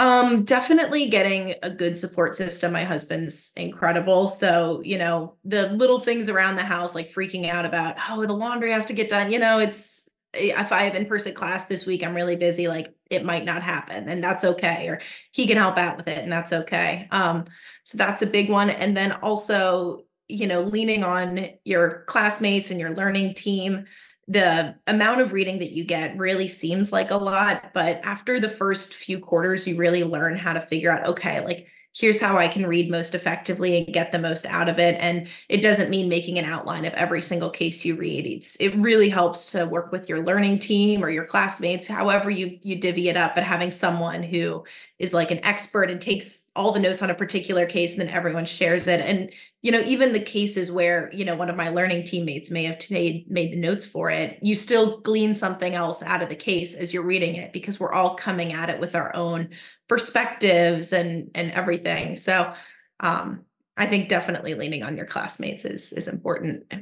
Um, 0.00 0.44
definitely 0.44 1.10
getting 1.10 1.54
a 1.62 1.70
good 1.70 1.98
support 1.98 2.36
system. 2.36 2.72
My 2.72 2.84
husband's 2.84 3.52
incredible. 3.56 4.28
So, 4.28 4.80
you 4.84 4.96
know, 4.96 5.36
the 5.44 5.70
little 5.70 5.98
things 5.98 6.28
around 6.28 6.54
the 6.54 6.62
house, 6.62 6.94
like 6.94 7.12
freaking 7.12 7.48
out 7.48 7.64
about, 7.64 7.96
oh, 8.08 8.24
the 8.24 8.32
laundry 8.32 8.70
has 8.70 8.86
to 8.86 8.92
get 8.92 9.08
done. 9.08 9.32
You 9.32 9.40
know, 9.40 9.58
it's 9.58 10.08
eh, 10.34 10.52
if 10.56 10.70
I 10.70 10.84
have 10.84 10.94
in-person 10.94 11.34
class 11.34 11.66
this 11.66 11.84
week, 11.84 12.04
I'm 12.04 12.14
really 12.14 12.36
busy, 12.36 12.68
like 12.68 12.94
it 13.10 13.24
might 13.24 13.44
not 13.44 13.62
happen, 13.62 14.08
and 14.08 14.22
that's 14.22 14.44
okay. 14.44 14.86
Or 14.88 15.00
he 15.32 15.48
can 15.48 15.56
help 15.56 15.76
out 15.78 15.96
with 15.96 16.06
it, 16.06 16.18
and 16.18 16.30
that's 16.30 16.52
okay. 16.52 17.08
Um, 17.10 17.46
so 17.82 17.98
that's 17.98 18.22
a 18.22 18.26
big 18.26 18.50
one. 18.50 18.70
And 18.70 18.96
then 18.96 19.12
also, 19.12 20.04
you 20.28 20.46
know, 20.46 20.62
leaning 20.62 21.02
on 21.02 21.48
your 21.64 22.04
classmates 22.06 22.70
and 22.70 22.78
your 22.78 22.94
learning 22.94 23.34
team 23.34 23.86
the 24.28 24.76
amount 24.86 25.22
of 25.22 25.32
reading 25.32 25.58
that 25.60 25.72
you 25.72 25.84
get 25.84 26.16
really 26.18 26.48
seems 26.48 26.92
like 26.92 27.10
a 27.10 27.16
lot, 27.16 27.72
but 27.72 28.00
after 28.04 28.38
the 28.38 28.48
first 28.48 28.94
few 28.94 29.18
quarters, 29.18 29.66
you 29.66 29.76
really 29.76 30.04
learn 30.04 30.36
how 30.36 30.52
to 30.52 30.60
figure 30.60 30.92
out, 30.92 31.06
okay, 31.06 31.42
like 31.42 31.66
here's 31.96 32.20
how 32.20 32.36
I 32.36 32.46
can 32.46 32.66
read 32.66 32.90
most 32.90 33.14
effectively 33.14 33.78
and 33.78 33.92
get 33.92 34.12
the 34.12 34.18
most 34.18 34.46
out 34.46 34.68
of 34.68 34.78
it. 34.78 34.96
And 35.00 35.26
it 35.48 35.62
doesn't 35.62 35.90
mean 35.90 36.08
making 36.08 36.38
an 36.38 36.44
outline 36.44 36.84
of 36.84 36.92
every 36.94 37.22
single 37.22 37.50
case 37.50 37.84
you 37.84 37.96
read. 37.96 38.26
It's 38.26 38.54
it 38.56 38.74
really 38.76 39.08
helps 39.08 39.50
to 39.52 39.66
work 39.66 39.90
with 39.90 40.08
your 40.08 40.22
learning 40.22 40.58
team 40.60 41.02
or 41.02 41.10
your 41.10 41.24
classmates, 41.24 41.86
however 41.86 42.30
you 42.30 42.58
you 42.62 42.76
divvy 42.76 43.08
it 43.08 43.16
up, 43.16 43.34
but 43.34 43.44
having 43.44 43.70
someone 43.70 44.22
who 44.22 44.64
is 44.98 45.14
like 45.14 45.30
an 45.30 45.44
expert 45.44 45.90
and 45.90 46.00
takes 46.00 46.50
all 46.54 46.72
the 46.72 46.80
notes 46.80 47.02
on 47.02 47.10
a 47.10 47.14
particular 47.14 47.66
case 47.66 47.98
and 47.98 48.06
then 48.06 48.14
everyone 48.14 48.44
shares 48.44 48.86
it. 48.86 49.00
And 49.00 49.32
you 49.62 49.72
know, 49.72 49.80
even 49.80 50.12
the 50.12 50.20
cases 50.20 50.70
where, 50.70 51.10
you 51.12 51.24
know, 51.24 51.34
one 51.34 51.50
of 51.50 51.56
my 51.56 51.68
learning 51.68 52.04
teammates 52.04 52.50
may 52.50 52.64
have 52.64 52.78
today 52.78 53.24
made 53.28 53.52
the 53.52 53.56
notes 53.56 53.84
for 53.84 54.08
it, 54.08 54.38
you 54.40 54.54
still 54.54 55.00
glean 55.00 55.34
something 55.34 55.74
else 55.74 56.02
out 56.02 56.22
of 56.22 56.28
the 56.28 56.36
case 56.36 56.76
as 56.76 56.94
you're 56.94 57.04
reading 57.04 57.34
it 57.34 57.52
because 57.52 57.80
we're 57.80 57.92
all 57.92 58.14
coming 58.14 58.52
at 58.52 58.70
it 58.70 58.78
with 58.78 58.94
our 58.94 59.14
own 59.16 59.50
perspectives 59.88 60.92
and 60.92 61.30
and 61.34 61.50
everything. 61.52 62.14
So 62.14 62.52
um 63.00 63.44
I 63.76 63.86
think 63.86 64.08
definitely 64.08 64.54
leaning 64.54 64.82
on 64.82 64.96
your 64.96 65.06
classmates 65.06 65.64
is 65.64 65.92
is 65.92 66.08
important. 66.08 66.72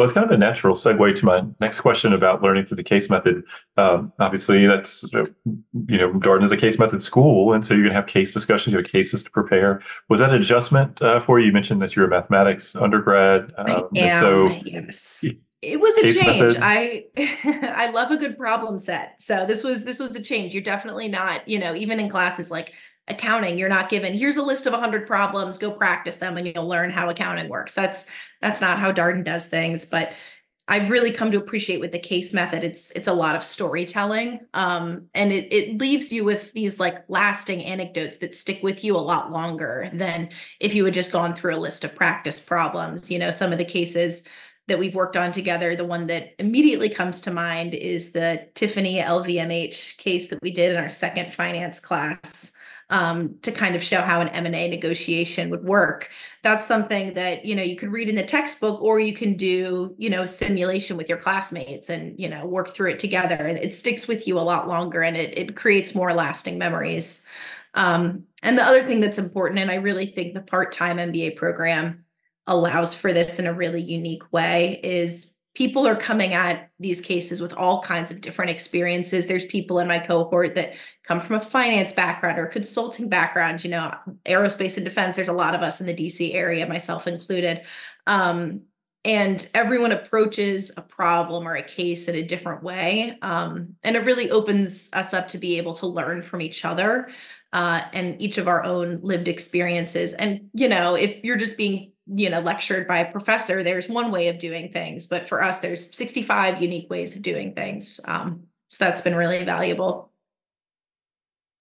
Well, 0.00 0.06
it's 0.06 0.14
kind 0.14 0.24
of 0.24 0.30
a 0.30 0.38
natural 0.38 0.76
segue 0.76 1.14
to 1.14 1.24
my 1.26 1.42
next 1.60 1.80
question 1.80 2.14
about 2.14 2.40
learning 2.40 2.64
through 2.64 2.78
the 2.78 2.82
case 2.82 3.10
method. 3.10 3.44
Um, 3.76 4.10
obviously, 4.18 4.66
that's 4.66 5.04
you 5.12 5.98
know 5.98 6.14
Darden 6.14 6.42
is 6.42 6.50
a 6.50 6.56
case 6.56 6.78
method 6.78 7.02
school, 7.02 7.52
and 7.52 7.62
so 7.62 7.74
you're 7.74 7.82
going 7.82 7.92
to 7.92 7.96
have 7.96 8.06
case 8.06 8.32
discussions, 8.32 8.72
you 8.72 8.78
have 8.78 8.90
cases 8.90 9.22
to 9.24 9.30
prepare. 9.30 9.82
Was 10.08 10.20
that 10.20 10.30
an 10.30 10.36
adjustment 10.36 11.02
uh, 11.02 11.20
for 11.20 11.38
you? 11.38 11.48
You 11.48 11.52
mentioned 11.52 11.82
that 11.82 11.96
you're 11.96 12.06
a 12.06 12.08
mathematics 12.08 12.74
undergrad, 12.74 13.52
um, 13.58 13.66
I 13.68 13.98
am, 13.98 14.20
so 14.20 14.46
yes. 14.64 15.22
It 15.60 15.78
was 15.78 15.94
a 15.98 16.14
change. 16.14 16.54
Method. 16.54 16.62
I 16.62 17.04
I 17.44 17.90
love 17.90 18.10
a 18.10 18.16
good 18.16 18.38
problem 18.38 18.78
set. 18.78 19.20
So 19.20 19.44
this 19.44 19.62
was 19.62 19.84
this 19.84 19.98
was 19.98 20.16
a 20.16 20.22
change. 20.22 20.54
You're 20.54 20.62
definitely 20.62 21.08
not, 21.08 21.46
you 21.46 21.58
know, 21.58 21.74
even 21.74 22.00
in 22.00 22.08
classes 22.08 22.50
like 22.50 22.72
accounting, 23.08 23.58
you're 23.58 23.68
not 23.68 23.88
given 23.88 24.12
here's 24.12 24.36
a 24.36 24.42
list 24.42 24.66
of 24.66 24.72
100 24.72 25.06
problems, 25.06 25.58
go 25.58 25.70
practice 25.70 26.16
them 26.16 26.36
and 26.36 26.46
you'll 26.46 26.66
learn 26.66 26.90
how 26.90 27.08
accounting 27.08 27.48
works. 27.48 27.74
That's 27.74 28.08
that's 28.40 28.60
not 28.60 28.78
how 28.78 28.92
Darden 28.92 29.24
does 29.24 29.46
things, 29.46 29.86
but 29.86 30.12
I've 30.70 30.88
really 30.88 31.10
come 31.10 31.32
to 31.32 31.36
appreciate 31.36 31.80
with 31.80 31.90
the 31.90 31.98
case 31.98 32.32
method. 32.32 32.62
It's 32.62 32.92
it's 32.92 33.08
a 33.08 33.12
lot 33.12 33.34
of 33.34 33.42
storytelling, 33.42 34.46
um, 34.54 35.08
and 35.14 35.32
it 35.32 35.52
it 35.52 35.80
leaves 35.80 36.12
you 36.12 36.24
with 36.24 36.52
these 36.52 36.78
like 36.78 37.04
lasting 37.08 37.64
anecdotes 37.64 38.18
that 38.18 38.36
stick 38.36 38.62
with 38.62 38.84
you 38.84 38.96
a 38.96 38.98
lot 38.98 39.32
longer 39.32 39.90
than 39.92 40.28
if 40.60 40.72
you 40.72 40.84
had 40.84 40.94
just 40.94 41.10
gone 41.10 41.34
through 41.34 41.56
a 41.56 41.58
list 41.58 41.82
of 41.82 41.96
practice 41.96 42.38
problems. 42.38 43.10
You 43.10 43.18
know, 43.18 43.32
some 43.32 43.50
of 43.50 43.58
the 43.58 43.64
cases 43.64 44.28
that 44.68 44.78
we've 44.78 44.94
worked 44.94 45.16
on 45.16 45.32
together. 45.32 45.74
The 45.74 45.84
one 45.84 46.06
that 46.06 46.34
immediately 46.38 46.88
comes 46.88 47.20
to 47.22 47.32
mind 47.32 47.74
is 47.74 48.12
the 48.12 48.48
Tiffany 48.54 49.00
LVMH 49.00 49.98
case 49.98 50.28
that 50.28 50.40
we 50.40 50.52
did 50.52 50.70
in 50.70 50.80
our 50.80 50.88
second 50.88 51.32
finance 51.32 51.80
class 51.80 52.56
um, 52.90 53.38
to 53.42 53.52
kind 53.52 53.76
of 53.76 53.82
show 53.82 54.00
how 54.00 54.20
an 54.20 54.28
M&A 54.28 54.68
negotiation 54.68 55.48
would 55.50 55.64
work. 55.64 56.10
That's 56.42 56.66
something 56.66 57.14
that, 57.14 57.44
you 57.44 57.54
know, 57.54 57.62
you 57.62 57.76
could 57.76 57.90
read 57.90 58.08
in 58.08 58.16
the 58.16 58.24
textbook 58.24 58.82
or 58.82 58.98
you 58.98 59.12
can 59.12 59.36
do, 59.36 59.94
you 59.96 60.10
know, 60.10 60.26
simulation 60.26 60.96
with 60.96 61.08
your 61.08 61.18
classmates 61.18 61.88
and, 61.88 62.18
you 62.18 62.28
know, 62.28 62.44
work 62.46 62.70
through 62.70 62.90
it 62.90 62.98
together. 62.98 63.36
And 63.36 63.58
it 63.58 63.72
sticks 63.72 64.08
with 64.08 64.26
you 64.26 64.38
a 64.38 64.40
lot 64.40 64.68
longer 64.68 65.02
and 65.02 65.16
it, 65.16 65.38
it 65.38 65.56
creates 65.56 65.94
more 65.94 66.12
lasting 66.12 66.58
memories. 66.58 67.28
Um, 67.74 68.24
and 68.42 68.58
the 68.58 68.64
other 68.64 68.82
thing 68.82 69.00
that's 69.00 69.18
important, 69.18 69.60
and 69.60 69.70
I 69.70 69.76
really 69.76 70.06
think 70.06 70.34
the 70.34 70.42
part-time 70.42 70.96
MBA 70.96 71.36
program 71.36 72.04
allows 72.48 72.92
for 72.92 73.12
this 73.12 73.38
in 73.38 73.46
a 73.46 73.54
really 73.54 73.82
unique 73.82 74.32
way, 74.32 74.80
is 74.82 75.38
people 75.60 75.86
are 75.86 75.94
coming 75.94 76.32
at 76.32 76.70
these 76.78 77.02
cases 77.02 77.38
with 77.38 77.52
all 77.52 77.82
kinds 77.82 78.10
of 78.10 78.22
different 78.22 78.50
experiences. 78.50 79.26
There's 79.26 79.44
people 79.44 79.78
in 79.78 79.86
my 79.86 79.98
cohort 79.98 80.54
that 80.54 80.72
come 81.02 81.20
from 81.20 81.36
a 81.36 81.40
finance 81.40 81.92
background 81.92 82.38
or 82.38 82.46
consulting 82.46 83.10
background, 83.10 83.62
you 83.62 83.68
know, 83.68 83.94
aerospace 84.24 84.78
and 84.78 84.86
defense. 84.86 85.16
There's 85.16 85.28
a 85.28 85.34
lot 85.34 85.54
of 85.54 85.60
us 85.60 85.78
in 85.78 85.86
the 85.86 85.94
DC 85.94 86.34
area, 86.34 86.66
myself 86.66 87.06
included. 87.06 87.60
Um, 88.06 88.62
and 89.04 89.46
everyone 89.52 89.92
approaches 89.92 90.72
a 90.78 90.80
problem 90.80 91.46
or 91.46 91.56
a 91.56 91.62
case 91.62 92.08
in 92.08 92.14
a 92.14 92.22
different 92.22 92.62
way. 92.62 93.18
Um, 93.20 93.76
and 93.82 93.96
it 93.96 94.06
really 94.06 94.30
opens 94.30 94.88
us 94.94 95.12
up 95.12 95.28
to 95.28 95.38
be 95.38 95.58
able 95.58 95.74
to 95.74 95.86
learn 95.86 96.22
from 96.22 96.40
each 96.40 96.64
other 96.64 97.10
uh, 97.52 97.82
and 97.92 98.18
each 98.18 98.38
of 98.38 98.48
our 98.48 98.64
own 98.64 99.00
lived 99.02 99.28
experiences. 99.28 100.14
And, 100.14 100.48
you 100.54 100.70
know, 100.70 100.94
if 100.94 101.22
you're 101.22 101.36
just 101.36 101.58
being 101.58 101.92
you 102.12 102.28
know 102.28 102.40
lectured 102.40 102.88
by 102.88 102.98
a 102.98 103.12
professor 103.12 103.62
there's 103.62 103.88
one 103.88 104.10
way 104.10 104.28
of 104.28 104.38
doing 104.38 104.68
things 104.68 105.06
but 105.06 105.28
for 105.28 105.42
us 105.42 105.60
there's 105.60 105.94
65 105.94 106.60
unique 106.60 106.88
ways 106.90 107.16
of 107.16 107.22
doing 107.22 107.54
things. 107.54 108.00
Um, 108.06 108.44
so 108.68 108.84
that's 108.84 109.00
been 109.00 109.14
really 109.14 109.44
valuable. 109.44 110.10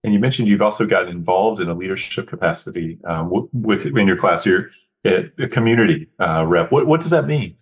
And 0.03 0.13
you 0.13 0.20
mentioned 0.20 0.48
you've 0.48 0.62
also 0.62 0.86
gotten 0.86 1.10
involved 1.10 1.60
in 1.60 1.68
a 1.68 1.74
leadership 1.74 2.29
capacity 2.29 3.00
um, 3.06 3.50
with 3.51 3.86
in 3.86 4.08
your 4.08 4.18
class 4.18 4.46
you're 4.46 4.70
a 5.06 5.48
community 5.48 6.08
uh, 6.20 6.46
rep. 6.46 6.72
What, 6.72 6.88
what 6.88 7.01
does 7.01 7.10
that 7.10 7.25
mean? 7.25 7.56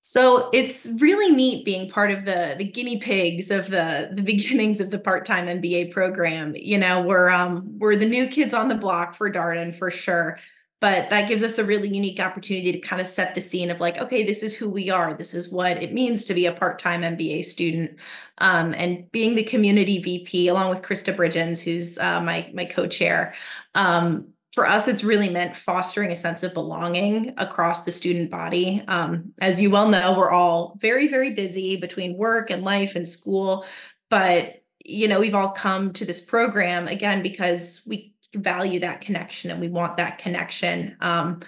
So 0.00 0.50
it's 0.52 0.88
really 1.00 1.34
neat 1.34 1.64
being 1.64 1.90
part 1.90 2.12
of 2.12 2.24
the 2.26 2.54
the 2.56 2.64
guinea 2.64 2.98
pigs 2.98 3.50
of 3.50 3.70
the 3.70 4.10
the 4.12 4.22
beginnings 4.32 4.80
of 4.80 4.90
the 4.90 4.98
part-time 4.98 5.46
MBA 5.46 5.90
program. 5.92 6.54
You 6.56 6.78
know, 6.78 7.02
we're 7.02 7.28
um 7.28 7.78
we're 7.78 7.96
the 7.96 8.08
new 8.08 8.28
kids 8.28 8.54
on 8.54 8.68
the 8.68 8.76
block 8.76 9.14
for 9.14 9.30
Darden 9.30 9.74
for 9.74 9.90
sure 9.90 10.38
but 10.80 11.08
that 11.10 11.28
gives 11.28 11.42
us 11.42 11.58
a 11.58 11.64
really 11.64 11.88
unique 11.88 12.20
opportunity 12.20 12.70
to 12.72 12.78
kind 12.78 13.00
of 13.00 13.06
set 13.06 13.34
the 13.34 13.40
scene 13.40 13.70
of 13.70 13.80
like 13.80 13.98
okay 13.98 14.22
this 14.22 14.42
is 14.42 14.56
who 14.56 14.68
we 14.68 14.90
are. 14.90 15.14
This 15.14 15.34
is 15.34 15.50
what 15.50 15.82
it 15.82 15.92
means 15.92 16.24
to 16.24 16.34
be 16.34 16.46
a 16.46 16.52
part-time 16.52 17.02
mba 17.02 17.44
student 17.44 17.98
um, 18.38 18.74
and 18.76 19.10
being 19.12 19.34
the 19.34 19.44
community 19.44 20.00
vp 20.02 20.48
along 20.48 20.70
with 20.70 20.82
krista 20.82 21.14
bridgens 21.14 21.62
who's 21.62 21.98
uh, 21.98 22.20
my 22.20 22.50
my 22.54 22.64
co-chair 22.64 23.34
um, 23.74 24.28
for 24.52 24.66
us 24.66 24.88
it's 24.88 25.04
really 25.04 25.28
meant 25.28 25.56
fostering 25.56 26.10
a 26.12 26.16
sense 26.16 26.42
of 26.42 26.54
belonging 26.54 27.34
across 27.36 27.84
the 27.84 27.92
student 27.92 28.30
body. 28.30 28.82
Um, 28.88 29.34
as 29.40 29.60
you 29.60 29.70
well 29.70 29.88
know 29.88 30.16
we're 30.16 30.30
all 30.30 30.76
very 30.80 31.08
very 31.08 31.32
busy 31.34 31.76
between 31.76 32.16
work 32.16 32.50
and 32.50 32.62
life 32.62 32.96
and 32.96 33.08
school 33.08 33.64
but 34.10 34.62
you 34.84 35.08
know 35.08 35.20
we've 35.20 35.34
all 35.34 35.50
come 35.50 35.92
to 35.94 36.04
this 36.04 36.24
program 36.24 36.86
again 36.86 37.22
because 37.22 37.84
we 37.88 38.14
value 38.34 38.80
that 38.80 39.00
connection 39.00 39.50
and 39.50 39.60
we 39.60 39.68
want 39.68 39.96
that 39.96 40.18
connection. 40.18 40.96
Um, 41.00 41.40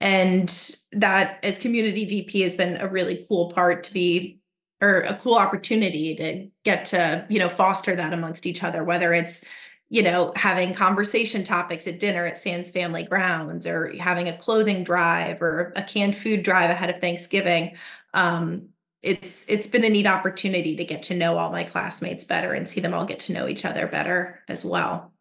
and 0.00 0.76
that 0.92 1.38
as 1.44 1.58
community 1.58 2.04
VP 2.04 2.40
has 2.40 2.56
been 2.56 2.76
a 2.80 2.88
really 2.88 3.24
cool 3.28 3.50
part 3.50 3.84
to 3.84 3.92
be 3.92 4.40
or 4.80 5.00
a 5.02 5.14
cool 5.14 5.36
opportunity 5.36 6.16
to 6.16 6.48
get 6.64 6.86
to, 6.86 7.24
you 7.28 7.38
know, 7.38 7.48
foster 7.48 7.94
that 7.94 8.12
amongst 8.12 8.46
each 8.46 8.64
other, 8.64 8.82
whether 8.82 9.12
it's 9.12 9.44
you 9.92 10.02
know, 10.02 10.32
having 10.36 10.72
conversation 10.72 11.44
topics 11.44 11.86
at 11.86 12.00
dinner 12.00 12.24
at 12.24 12.38
Sands 12.38 12.70
Family 12.70 13.02
Grounds 13.02 13.66
or 13.66 13.94
having 13.98 14.26
a 14.26 14.34
clothing 14.34 14.84
drive 14.84 15.42
or 15.42 15.70
a 15.76 15.82
canned 15.82 16.16
food 16.16 16.42
drive 16.42 16.70
ahead 16.70 16.88
of 16.88 16.98
Thanksgiving. 16.98 17.76
Um, 18.14 18.70
it's 19.02 19.46
it's 19.50 19.66
been 19.66 19.84
a 19.84 19.90
neat 19.90 20.06
opportunity 20.06 20.76
to 20.76 20.84
get 20.84 21.02
to 21.04 21.14
know 21.14 21.36
all 21.36 21.52
my 21.52 21.64
classmates 21.64 22.24
better 22.24 22.54
and 22.54 22.66
see 22.66 22.80
them 22.80 22.94
all 22.94 23.04
get 23.04 23.20
to 23.20 23.34
know 23.34 23.46
each 23.46 23.66
other 23.66 23.86
better 23.86 24.40
as 24.48 24.64
well. 24.64 25.11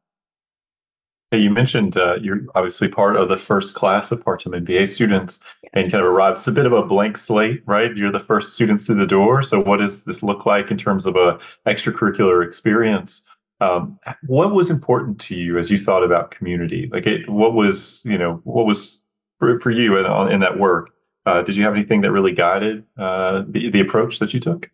Hey, 1.31 1.38
you 1.38 1.50
mentioned 1.50 1.95
uh, 1.95 2.15
you're 2.21 2.41
obviously 2.55 2.89
part 2.89 3.15
of 3.15 3.29
the 3.29 3.38
first 3.38 3.73
class 3.73 4.11
of 4.11 4.21
part-time 4.21 4.51
MBA 4.51 4.89
students 4.89 5.39
yes. 5.63 5.71
and 5.73 5.89
kind 5.89 6.03
of 6.03 6.09
arrived. 6.11 6.39
It's 6.39 6.47
a 6.50 6.51
bit 6.51 6.65
of 6.65 6.73
a 6.73 6.83
blank 6.83 7.15
slate, 7.15 7.63
right? 7.65 7.95
You're 7.95 8.11
the 8.11 8.19
first 8.19 8.53
students 8.53 8.85
through 8.85 8.95
the 8.95 9.07
door. 9.07 9.41
So 9.41 9.61
what 9.61 9.77
does 9.77 10.03
this 10.03 10.21
look 10.21 10.45
like 10.45 10.71
in 10.71 10.77
terms 10.77 11.05
of 11.05 11.15
a 11.15 11.39
extracurricular 11.65 12.45
experience? 12.45 13.23
Um, 13.61 13.97
what 14.27 14.53
was 14.53 14.69
important 14.69 15.21
to 15.21 15.35
you 15.35 15.57
as 15.57 15.71
you 15.71 15.77
thought 15.77 16.03
about 16.03 16.31
community? 16.31 16.89
Like, 16.91 17.07
it, 17.07 17.29
what 17.29 17.53
was 17.53 18.03
you 18.03 18.17
know 18.17 18.41
what 18.43 18.65
was 18.65 19.01
for, 19.39 19.57
for 19.61 19.71
you 19.71 19.97
in, 19.97 20.31
in 20.33 20.41
that 20.41 20.59
work? 20.59 20.89
Uh, 21.25 21.43
did 21.43 21.55
you 21.55 21.63
have 21.63 21.73
anything 21.73 22.01
that 22.01 22.11
really 22.11 22.33
guided 22.33 22.83
uh, 22.97 23.43
the 23.47 23.69
the 23.69 23.79
approach 23.79 24.19
that 24.19 24.33
you 24.33 24.41
took? 24.41 24.69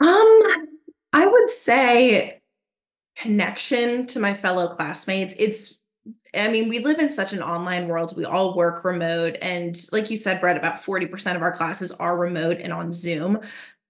Um, 0.00 0.68
I 1.12 1.26
would 1.26 1.50
say 1.50 2.35
connection 3.16 4.06
to 4.08 4.20
my 4.20 4.34
fellow 4.34 4.68
classmates. 4.68 5.34
It's 5.38 5.82
I 6.34 6.48
mean, 6.48 6.68
we 6.68 6.80
live 6.80 6.98
in 6.98 7.10
such 7.10 7.32
an 7.32 7.42
online 7.42 7.88
world. 7.88 8.14
We 8.16 8.24
all 8.24 8.54
work 8.54 8.84
remote. 8.84 9.38
And 9.40 9.76
like 9.90 10.10
you 10.10 10.16
said, 10.16 10.40
Brett, 10.40 10.56
about 10.56 10.82
40% 10.82 11.34
of 11.34 11.42
our 11.42 11.50
classes 11.50 11.90
are 11.92 12.16
remote 12.16 12.58
and 12.60 12.72
on 12.72 12.92
Zoom. 12.92 13.40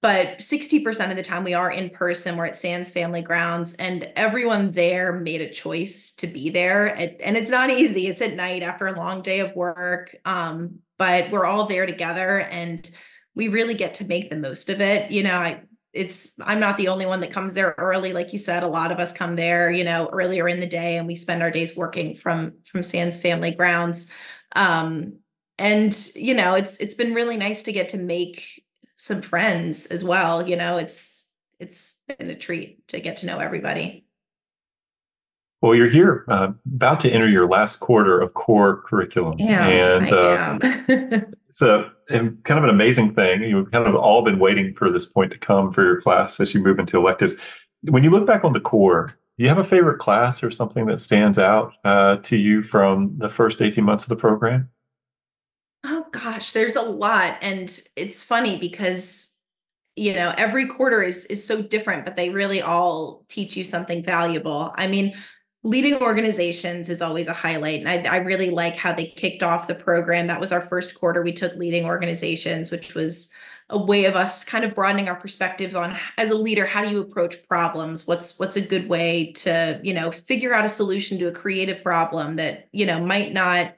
But 0.00 0.38
60% 0.38 1.10
of 1.10 1.16
the 1.16 1.22
time 1.22 1.42
we 1.42 1.54
are 1.54 1.70
in 1.70 1.90
person. 1.90 2.36
We're 2.36 2.46
at 2.46 2.56
Sands 2.56 2.90
Family 2.90 3.22
Grounds, 3.22 3.74
and 3.74 4.12
everyone 4.14 4.70
there 4.70 5.12
made 5.12 5.40
a 5.40 5.50
choice 5.50 6.14
to 6.16 6.26
be 6.26 6.48
there. 6.50 6.86
And 6.86 7.36
it's 7.36 7.50
not 7.50 7.70
easy. 7.70 8.06
It's 8.06 8.22
at 8.22 8.34
night 8.34 8.62
after 8.62 8.86
a 8.86 8.96
long 8.96 9.22
day 9.22 9.40
of 9.40 9.56
work. 9.56 10.14
Um, 10.24 10.80
but 10.98 11.30
we're 11.30 11.46
all 11.46 11.66
there 11.66 11.86
together 11.86 12.40
and 12.40 12.88
we 13.34 13.48
really 13.48 13.74
get 13.74 13.94
to 13.94 14.06
make 14.06 14.30
the 14.30 14.36
most 14.36 14.70
of 14.70 14.80
it. 14.80 15.10
You 15.10 15.22
know, 15.22 15.36
I 15.36 15.62
it's 15.96 16.38
i'm 16.44 16.60
not 16.60 16.76
the 16.76 16.88
only 16.88 17.06
one 17.06 17.20
that 17.20 17.32
comes 17.32 17.54
there 17.54 17.74
early. 17.78 18.12
Like 18.12 18.32
you 18.32 18.38
said 18.38 18.62
a 18.62 18.68
lot 18.68 18.92
of 18.92 18.98
us 18.98 19.12
come 19.12 19.36
there 19.36 19.70
you 19.70 19.84
know 19.84 20.08
earlier 20.12 20.46
in 20.46 20.60
the 20.60 20.66
day 20.66 20.96
and 20.96 21.06
we 21.06 21.16
spend 21.16 21.42
our 21.42 21.50
days 21.50 21.76
working 21.76 22.14
from 22.14 22.54
from 22.64 22.82
sands 22.82 23.20
family 23.20 23.50
grounds. 23.50 24.12
Um 24.54 25.18
and 25.58 26.10
you 26.14 26.34
know 26.34 26.54
it's 26.54 26.76
it's 26.78 26.94
been 26.94 27.14
really 27.14 27.36
nice 27.36 27.62
to 27.64 27.72
get 27.72 27.88
to 27.90 27.98
make 27.98 28.62
some 28.96 29.22
friends 29.22 29.86
as 29.86 30.02
well 30.04 30.46
you 30.46 30.56
know 30.56 30.76
it's 30.76 31.16
it's 31.58 32.02
been 32.06 32.30
a 32.30 32.36
treat 32.36 32.86
to 32.88 33.00
get 33.00 33.16
to 33.18 33.26
know 33.26 33.38
everybody. 33.38 34.04
Well, 35.62 35.74
you're 35.74 35.88
here 35.88 36.24
uh, 36.28 36.52
about 36.74 37.00
to 37.00 37.10
enter 37.10 37.28
your 37.28 37.48
last 37.48 37.80
quarter 37.80 38.20
of 38.20 38.34
core 38.34 38.82
curriculum. 38.82 39.38
Yeah, 39.38 39.66
and 39.66 40.12
uh, 40.12 41.20
it's 41.56 41.62
a 41.62 41.90
kind 42.10 42.58
of 42.58 42.64
an 42.64 42.70
amazing 42.70 43.14
thing. 43.14 43.42
You've 43.42 43.70
kind 43.70 43.86
of 43.86 43.94
all 43.94 44.22
been 44.22 44.38
waiting 44.38 44.74
for 44.74 44.90
this 44.90 45.06
point 45.06 45.32
to 45.32 45.38
come 45.38 45.72
for 45.72 45.82
your 45.82 46.02
class 46.02 46.38
as 46.38 46.52
you 46.52 46.62
move 46.62 46.78
into 46.78 46.98
electives. 46.98 47.34
When 47.82 48.04
you 48.04 48.10
look 48.10 48.26
back 48.26 48.44
on 48.44 48.52
the 48.52 48.60
core, 48.60 49.06
do 49.38 49.44
you 49.44 49.48
have 49.48 49.58
a 49.58 49.64
favorite 49.64 49.98
class 49.98 50.42
or 50.42 50.50
something 50.50 50.84
that 50.86 51.00
stands 51.00 51.38
out 51.38 51.72
uh, 51.84 52.16
to 52.18 52.36
you 52.36 52.62
from 52.62 53.14
the 53.16 53.30
first 53.30 53.62
18 53.62 53.82
months 53.82 54.04
of 54.04 54.10
the 54.10 54.16
program? 54.16 54.68
Oh 55.84 56.04
gosh, 56.12 56.52
there's 56.52 56.76
a 56.76 56.82
lot. 56.82 57.38
And 57.40 57.80
it's 57.96 58.22
funny 58.22 58.58
because 58.58 59.38
you 59.96 60.12
know 60.12 60.34
every 60.36 60.66
quarter 60.66 61.02
is 61.02 61.24
is 61.24 61.42
so 61.42 61.62
different 61.62 62.04
but 62.04 62.16
they 62.16 62.28
really 62.28 62.60
all 62.60 63.24
teach 63.28 63.56
you 63.56 63.64
something 63.64 64.02
valuable 64.02 64.70
i 64.76 64.86
mean 64.86 65.14
leading 65.66 65.96
organizations 65.96 66.88
is 66.88 67.02
always 67.02 67.26
a 67.26 67.32
highlight 67.32 67.80
and 67.80 67.88
I, 67.88 68.14
I, 68.14 68.16
really 68.18 68.50
like 68.50 68.76
how 68.76 68.92
they 68.92 69.06
kicked 69.06 69.42
off 69.42 69.66
the 69.66 69.74
program. 69.74 70.28
That 70.28 70.40
was 70.40 70.52
our 70.52 70.60
first 70.60 70.94
quarter 70.94 71.22
we 71.22 71.32
took 71.32 71.56
leading 71.56 71.86
organizations 71.86 72.70
which 72.70 72.94
was 72.94 73.34
a 73.68 73.76
way 73.76 74.04
of 74.04 74.14
us 74.14 74.44
kind 74.44 74.64
of 74.64 74.76
broadening 74.76 75.08
our 75.08 75.16
perspectives 75.16 75.74
on 75.74 75.96
as 76.18 76.30
a 76.30 76.36
leader 76.36 76.66
how 76.66 76.84
do 76.84 76.90
you 76.90 77.00
approach 77.00 77.42
problems? 77.48 78.06
What's 78.06 78.38
what's 78.38 78.54
a 78.54 78.60
good 78.60 78.88
way 78.88 79.32
to 79.38 79.80
you 79.82 79.92
know 79.92 80.12
figure 80.12 80.54
out 80.54 80.64
a 80.64 80.68
solution 80.68 81.18
to 81.18 81.26
a 81.26 81.32
creative 81.32 81.82
problem 81.82 82.36
that 82.36 82.68
you 82.70 82.86
know 82.86 83.04
might 83.04 83.32
not 83.32 83.74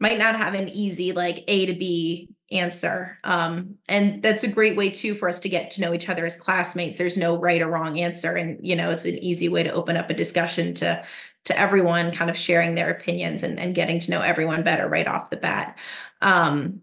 might 0.00 0.18
not 0.18 0.36
have 0.36 0.54
an 0.54 0.70
easy 0.70 1.12
like 1.12 1.44
a 1.48 1.66
to 1.66 1.74
b 1.74 2.30
answer. 2.50 3.18
Um, 3.24 3.76
and 3.88 4.22
that's 4.22 4.42
a 4.42 4.50
great 4.50 4.76
way 4.76 4.90
too 4.90 5.14
for 5.14 5.28
us 5.28 5.40
to 5.40 5.48
get 5.48 5.70
to 5.72 5.80
know 5.80 5.94
each 5.94 6.08
other 6.08 6.26
as 6.26 6.36
classmates. 6.36 6.98
There's 6.98 7.16
no 7.16 7.38
right 7.38 7.62
or 7.62 7.68
wrong 7.68 7.98
answer. 7.98 8.36
And, 8.36 8.58
you 8.66 8.74
know, 8.74 8.90
it's 8.90 9.04
an 9.04 9.18
easy 9.18 9.48
way 9.48 9.62
to 9.62 9.72
open 9.72 9.96
up 9.96 10.10
a 10.10 10.14
discussion 10.14 10.74
to 10.74 11.04
to 11.46 11.58
everyone 11.58 12.12
kind 12.12 12.30
of 12.30 12.36
sharing 12.36 12.74
their 12.74 12.90
opinions 12.90 13.42
and, 13.42 13.58
and 13.58 13.74
getting 13.74 13.98
to 13.98 14.10
know 14.10 14.20
everyone 14.20 14.62
better 14.62 14.86
right 14.86 15.08
off 15.08 15.30
the 15.30 15.38
bat. 15.38 15.78
Um, 16.20 16.82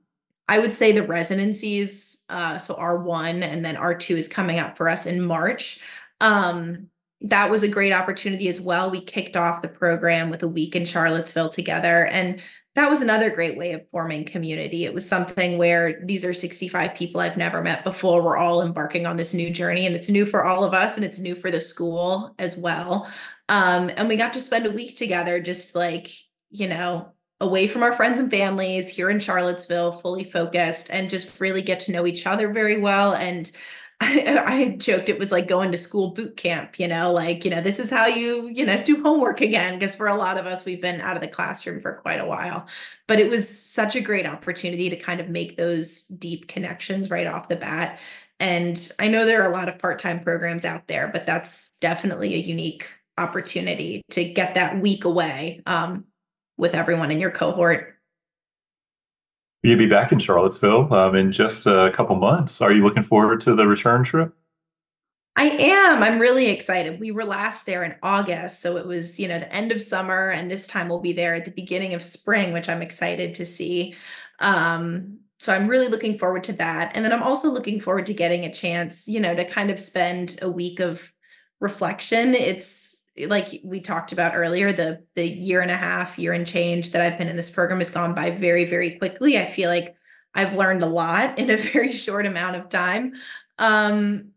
I 0.50 0.59
would 0.59 0.74
say 0.74 0.91
the 0.91 1.03
residencies, 1.03 2.25
uh, 2.29 2.57
so 2.57 2.74
R1 2.74 3.43
and 3.43 3.63
then 3.63 3.75
R2 3.75 4.17
is 4.17 4.27
coming 4.27 4.59
up 4.59 4.77
for 4.77 4.89
us 4.89 5.05
in 5.05 5.21
March. 5.21 5.79
Um, 6.21 6.89
that 7.21 7.50
was 7.50 7.63
a 7.63 7.67
great 7.67 7.93
opportunity 7.93 8.47
as 8.47 8.62
well. 8.62 8.89
We 8.89 9.01
kicked 9.01 9.36
off 9.36 9.62
the 9.62 9.67
program 9.67 10.29
with 10.29 10.43
a 10.43 10.47
week 10.47 10.75
in 10.75 10.86
Charlottesville 10.86 11.50
together. 11.50 12.05
And 12.05 12.41
that 12.77 12.91
was 12.91 13.01
another 13.01 13.31
great 13.31 13.57
way 13.57 13.72
of 13.72 13.89
forming 13.89 14.24
community. 14.24 14.86
It 14.86 14.93
was 14.93 15.10
something 15.10 15.57
where 15.57 16.00
these 16.05 16.24
are 16.24 16.31
65 16.31 16.93
people 16.93 17.19
I've 17.19 17.36
never 17.36 17.60
met 17.63 17.84
before. 17.84 18.22
We're 18.22 18.38
all 18.38 18.62
embarking 18.62 19.07
on 19.07 19.17
this 19.17 19.34
new 19.34 19.50
journey, 19.50 19.88
and 19.88 19.96
it's 19.96 20.10
new 20.10 20.27
for 20.27 20.46
all 20.46 20.63
of 20.63 20.75
us, 20.75 20.96
and 20.96 21.03
it's 21.03 21.17
new 21.17 21.34
for 21.34 21.50
the 21.50 21.60
school 21.60 22.36
as 22.38 22.55
well. 22.55 23.12
Um, 23.50 23.89
and 23.98 24.07
we 24.07 24.15
got 24.15 24.31
to 24.34 24.39
spend 24.39 24.67
a 24.67 24.72
week 24.72 24.96
together, 24.96 25.41
just 25.41 25.75
like, 25.75 26.12
you 26.51 26.67
know, 26.67 27.13
away 27.41 27.65
from 27.65 27.81
our 27.81 27.93
friends 27.93 28.19
and 28.19 28.29
families 28.29 28.88
here 28.88 29.10
in 29.10 29.19
Charlottesville, 29.19 29.93
fully 29.93 30.24
focused, 30.24 30.91
and 30.91 31.10
just 31.10 31.41
really 31.41 31.63
get 31.63 31.79
to 31.79 31.91
know 31.91 32.05
each 32.05 32.27
other 32.27 32.53
very 32.53 32.79
well. 32.79 33.15
And 33.15 33.51
I, 33.99 34.43
I 34.47 34.69
joked 34.77 35.09
it 35.09 35.19
was 35.19 35.31
like 35.31 35.47
going 35.47 35.71
to 35.71 35.77
school 35.77 36.11
boot 36.11 36.37
camp, 36.37 36.79
you 36.79 36.87
know, 36.87 37.11
like, 37.11 37.43
you 37.45 37.51
know, 37.51 37.61
this 37.61 37.79
is 37.79 37.89
how 37.89 38.05
you, 38.07 38.49
you 38.53 38.65
know, 38.65 38.81
do 38.83 39.01
homework 39.01 39.41
again. 39.41 39.77
Because 39.77 39.95
for 39.95 40.07
a 40.07 40.15
lot 40.15 40.37
of 40.37 40.45
us, 40.45 40.65
we've 40.65 40.81
been 40.81 41.01
out 41.01 41.15
of 41.15 41.21
the 41.21 41.27
classroom 41.27 41.79
for 41.79 41.93
quite 41.93 42.19
a 42.19 42.25
while. 42.25 42.67
But 43.07 43.19
it 43.19 43.29
was 43.29 43.47
such 43.47 43.95
a 43.95 44.01
great 44.01 44.27
opportunity 44.27 44.89
to 44.89 44.95
kind 44.95 45.19
of 45.19 45.29
make 45.29 45.57
those 45.57 46.07
deep 46.07 46.47
connections 46.47 47.09
right 47.09 47.27
off 47.27 47.49
the 47.49 47.55
bat. 47.55 47.99
And 48.39 48.91
I 48.99 49.07
know 49.07 49.25
there 49.25 49.41
are 49.43 49.49
a 49.49 49.53
lot 49.53 49.69
of 49.69 49.79
part 49.79 49.99
time 49.99 50.19
programs 50.19 50.65
out 50.65 50.87
there, 50.87 51.07
but 51.07 51.25
that's 51.25 51.77
definitely 51.79 52.35
a 52.35 52.37
unique 52.37 52.87
opportunity 53.17 54.03
to 54.11 54.23
get 54.23 54.55
that 54.55 54.79
week 54.79 55.05
away 55.05 55.63
um, 55.65 56.05
with 56.57 56.75
everyone 56.75 57.09
in 57.09 57.19
your 57.19 57.31
cohort. 57.31 57.96
You'll 59.63 59.77
be 59.77 59.87
back 59.87 60.11
in 60.11 60.19
Charlottesville 60.19 60.93
um, 60.93 61.15
in 61.15 61.32
just 61.32 61.65
a 61.65 61.91
couple 61.93 62.15
months. 62.15 62.62
Are 62.62 62.71
you 62.71 62.84
looking 62.84 63.03
forward 63.03 63.41
to 63.41 63.55
the 63.55 63.67
return 63.67 64.03
trip? 64.03 64.34
I 65.36 65.49
am. 65.49 66.01
I'm 66.01 66.19
really 66.19 66.47
excited. 66.49 66.99
We 66.99 67.12
were 67.12 67.23
last 67.23 67.67
there 67.67 67.84
in 67.84 67.95
August. 68.01 68.60
So 68.60 68.77
it 68.77 68.88
was, 68.88 69.19
you 69.19 69.27
know, 69.27 69.38
the 69.38 69.53
end 69.53 69.71
of 69.71 69.79
summer. 69.79 70.29
And 70.29 70.49
this 70.49 70.65
time 70.65 70.89
we'll 70.89 70.99
be 70.99 71.13
there 71.13 71.36
at 71.36 71.45
the 71.45 71.51
beginning 71.51 71.93
of 71.93 72.01
spring, 72.01 72.53
which 72.53 72.67
I'm 72.67 72.82
excited 72.82 73.36
to 73.36 73.45
see. 73.45 73.93
Um, 74.39 75.19
so 75.38 75.53
I'm 75.53 75.67
really 75.67 75.89
looking 75.89 76.17
forward 76.17 76.43
to 76.45 76.53
that. 76.53 76.91
And 76.95 77.05
then 77.05 77.13
I'm 77.13 77.21
also 77.21 77.51
looking 77.51 77.79
forward 77.79 78.08
to 78.08 78.15
getting 78.15 78.45
a 78.45 78.53
chance, 78.53 79.08
you 79.08 79.19
know, 79.19 79.36
to 79.36 79.45
kind 79.45 79.69
of 79.69 79.79
spend 79.79 80.39
a 80.41 80.49
week 80.49 80.79
of 80.79 81.13
reflection. 81.60 82.34
It's 82.34 82.96
like 83.25 83.62
we 83.63 83.80
talked 83.80 84.12
about 84.12 84.36
earlier, 84.36 84.71
the 84.71 85.03
the 85.15 85.27
year 85.27 85.62
and 85.62 85.71
a 85.71 85.77
half, 85.77 86.19
year 86.19 86.34
and 86.34 86.45
change 86.45 86.91
that 86.91 87.01
I've 87.01 87.17
been 87.17 87.27
in 87.27 87.36
this 87.36 87.49
program 87.49 87.80
has 87.80 87.89
gone 87.89 88.13
by 88.13 88.32
very, 88.32 88.65
very 88.65 88.91
quickly. 88.91 89.38
I 89.38 89.45
feel 89.45 89.69
like 89.69 89.95
I've 90.34 90.56
learned 90.56 90.84
a 90.84 90.88
lot 90.88 91.39
in 91.39 91.49
a 91.49 91.58
very 91.73 91.91
short 91.91 92.25
amount 92.25 92.56
of 92.56 92.69
time. 92.69 93.13
Um, 93.58 94.32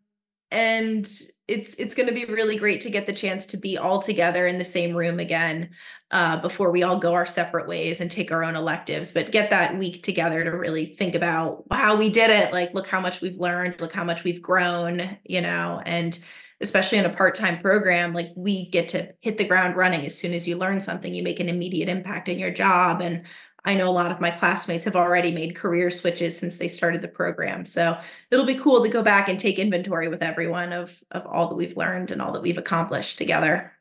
and 0.51 1.09
it's 1.51 1.75
it's 1.75 1.95
going 1.95 2.09
to 2.09 2.15
be 2.15 2.25
really 2.27 2.57
great 2.57 2.81
to 2.81 2.91
get 2.91 3.07
the 3.07 3.13
chance 3.13 3.47
to 3.47 3.57
be 3.57 3.77
all 3.77 4.01
together 4.01 4.47
in 4.47 4.59
the 4.59 4.65
same 4.65 4.97
room 4.97 5.19
again 5.19 5.71
uh, 6.13 6.37
before 6.41 6.71
we 6.71 6.83
all 6.83 6.99
go 6.99 7.13
our 7.15 7.27
separate 7.27 7.69
ways 7.69 8.01
and 8.01 8.11
take 8.11 8.33
our 8.33 8.45
own 8.45 8.57
electives 8.57 9.13
but 9.13 9.33
get 9.33 9.51
that 9.51 9.77
week 9.77 10.03
together 10.03 10.43
to 10.43 10.51
really 10.51 10.87
think 10.87 11.15
about 11.15 11.69
wow 11.71 11.95
we 11.95 12.09
did 12.09 12.31
it 12.31 12.53
like 12.53 12.73
look 12.75 12.87
how 12.87 13.01
much 13.01 13.21
we've 13.21 13.39
learned 13.39 13.81
look 13.81 13.93
how 13.93 14.05
much 14.05 14.25
we've 14.25 14.43
grown 14.43 15.17
you 15.25 15.41
know 15.41 15.81
and 15.87 16.19
especially 16.61 16.99
in 16.99 17.07
a 17.07 17.11
part-time 17.11 17.59
program 17.59 18.13
like 18.13 18.31
we 18.37 18.69
get 18.71 18.89
to 18.91 19.13
hit 19.21 19.39
the 19.39 19.47
ground 19.47 19.77
running. 19.77 20.05
As 20.05 20.19
soon 20.19 20.33
as 20.33 20.47
you 20.47 20.57
learn 20.57 20.81
something 20.81 21.15
you 21.15 21.23
make 21.23 21.41
an 21.41 21.49
immediate 21.49 21.89
impact 21.89 22.29
in 22.29 22.39
your 22.39 22.51
job. 22.51 23.01
And 23.01 23.23
i 23.65 23.75
know 23.75 23.89
a 23.89 23.93
lot 23.93 24.11
of 24.11 24.21
my 24.21 24.31
classmates 24.31 24.87
have 24.87 24.97
already 24.97 25.31
made 25.31 25.55
career 25.55 25.91
switches 25.91 26.39
since 26.39 26.59
they 26.59 26.69
started 26.69 27.03
the 27.03 27.09
program. 27.09 27.65
So 27.65 27.99
it'll 28.31 28.47
be 28.47 28.55
cool 28.55 28.83
to 28.83 28.89
go 28.89 29.03
back 29.03 29.29
and 29.29 29.39
take 29.39 29.59
inventory 29.59 30.09
with 30.09 30.23
everyone 30.23 30.73
of 30.73 31.03
of 31.11 31.27
all 31.27 31.49
that 31.49 31.57
we've 31.57 31.77
learned 31.77 32.11
and 32.11 32.21
all 32.23 32.33
that 32.33 32.43
we've 32.43 32.59
accomplished 32.59 33.19
together. 33.19 33.73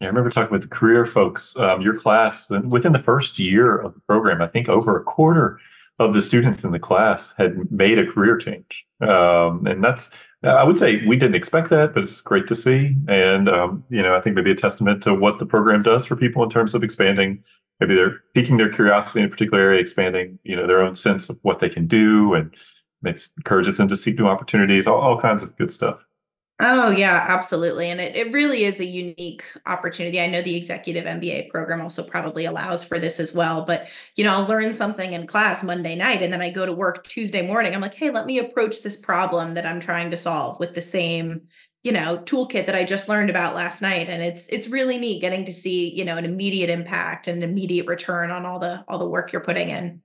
Yeah, 0.00 0.08
I 0.08 0.10
remember 0.10 0.30
talking 0.30 0.52
with 0.52 0.62
the 0.62 0.68
career 0.68 1.06
folks. 1.06 1.56
Um, 1.56 1.80
your 1.80 1.98
class, 1.98 2.50
within 2.50 2.92
the 2.92 3.02
first 3.02 3.38
year 3.38 3.78
of 3.78 3.94
the 3.94 4.00
program, 4.00 4.42
I 4.42 4.46
think 4.46 4.68
over 4.68 4.98
a 4.98 5.02
quarter 5.02 5.58
of 5.98 6.12
the 6.12 6.22
students 6.22 6.62
in 6.64 6.72
the 6.72 6.78
class 6.78 7.34
had 7.38 7.70
made 7.70 7.98
a 7.98 8.06
career 8.06 8.36
change, 8.36 8.86
um, 9.00 9.66
and 9.66 9.82
that's 9.82 10.10
I 10.42 10.64
would 10.64 10.78
say 10.78 11.04
we 11.06 11.16
didn't 11.16 11.34
expect 11.34 11.70
that, 11.70 11.94
but 11.94 12.02
it's 12.02 12.20
great 12.20 12.46
to 12.48 12.54
see. 12.54 12.94
And, 13.08 13.48
um, 13.48 13.84
you 13.88 14.02
know, 14.02 14.14
I 14.14 14.20
think 14.20 14.36
maybe 14.36 14.52
a 14.52 14.54
testament 14.54 15.02
to 15.04 15.14
what 15.14 15.38
the 15.38 15.46
program 15.46 15.82
does 15.82 16.06
for 16.06 16.14
people 16.14 16.42
in 16.42 16.50
terms 16.50 16.74
of 16.74 16.84
expanding, 16.84 17.42
maybe 17.80 17.94
they're 17.94 18.20
piquing 18.34 18.56
their 18.56 18.70
curiosity 18.70 19.20
in 19.20 19.26
a 19.26 19.28
particular 19.28 19.62
area, 19.62 19.80
expanding, 19.80 20.38
you 20.44 20.54
know, 20.54 20.66
their 20.66 20.82
own 20.82 20.94
sense 20.94 21.28
of 21.28 21.38
what 21.42 21.60
they 21.60 21.68
can 21.68 21.86
do 21.86 22.34
and 22.34 22.54
makes 23.02 23.30
encourages 23.36 23.76
them 23.76 23.88
to 23.88 23.96
seek 23.96 24.18
new 24.18 24.26
opportunities, 24.26 24.86
all, 24.86 25.00
all 25.00 25.20
kinds 25.20 25.42
of 25.42 25.56
good 25.56 25.70
stuff. 25.70 26.04
Oh, 26.58 26.90
yeah, 26.90 27.26
absolutely. 27.28 27.90
And 27.90 28.00
it, 28.00 28.16
it 28.16 28.32
really 28.32 28.64
is 28.64 28.80
a 28.80 28.84
unique 28.86 29.44
opportunity. 29.66 30.18
I 30.22 30.26
know 30.26 30.40
the 30.40 30.56
executive 30.56 31.04
MBA 31.04 31.50
program 31.50 31.82
also 31.82 32.02
probably 32.02 32.46
allows 32.46 32.82
for 32.82 32.98
this 32.98 33.20
as 33.20 33.34
well. 33.34 33.62
But, 33.66 33.88
you 34.16 34.24
know, 34.24 34.32
I'll 34.32 34.46
learn 34.46 34.72
something 34.72 35.12
in 35.12 35.26
class 35.26 35.62
Monday 35.62 35.94
night 35.94 36.22
and 36.22 36.32
then 36.32 36.40
I 36.40 36.48
go 36.48 36.64
to 36.64 36.72
work 36.72 37.04
Tuesday 37.04 37.46
morning. 37.46 37.74
I'm 37.74 37.82
like, 37.82 37.94
hey, 37.94 38.08
let 38.08 38.24
me 38.24 38.38
approach 38.38 38.82
this 38.82 38.96
problem 38.96 39.52
that 39.52 39.66
I'm 39.66 39.80
trying 39.80 40.10
to 40.12 40.16
solve 40.16 40.58
with 40.58 40.74
the 40.74 40.80
same, 40.80 41.42
you 41.82 41.92
know, 41.92 42.16
toolkit 42.24 42.64
that 42.66 42.74
I 42.74 42.84
just 42.84 43.06
learned 43.06 43.28
about 43.28 43.54
last 43.54 43.82
night. 43.82 44.08
And 44.08 44.22
it's 44.22 44.48
it's 44.48 44.68
really 44.68 44.96
neat 44.96 45.20
getting 45.20 45.44
to 45.44 45.52
see, 45.52 45.94
you 45.94 46.06
know, 46.06 46.16
an 46.16 46.24
immediate 46.24 46.70
impact 46.70 47.28
and 47.28 47.44
immediate 47.44 47.86
return 47.86 48.30
on 48.30 48.46
all 48.46 48.58
the 48.58 48.82
all 48.88 48.98
the 48.98 49.06
work 49.08 49.30
you're 49.30 49.44
putting 49.44 49.68
in. 49.68 50.00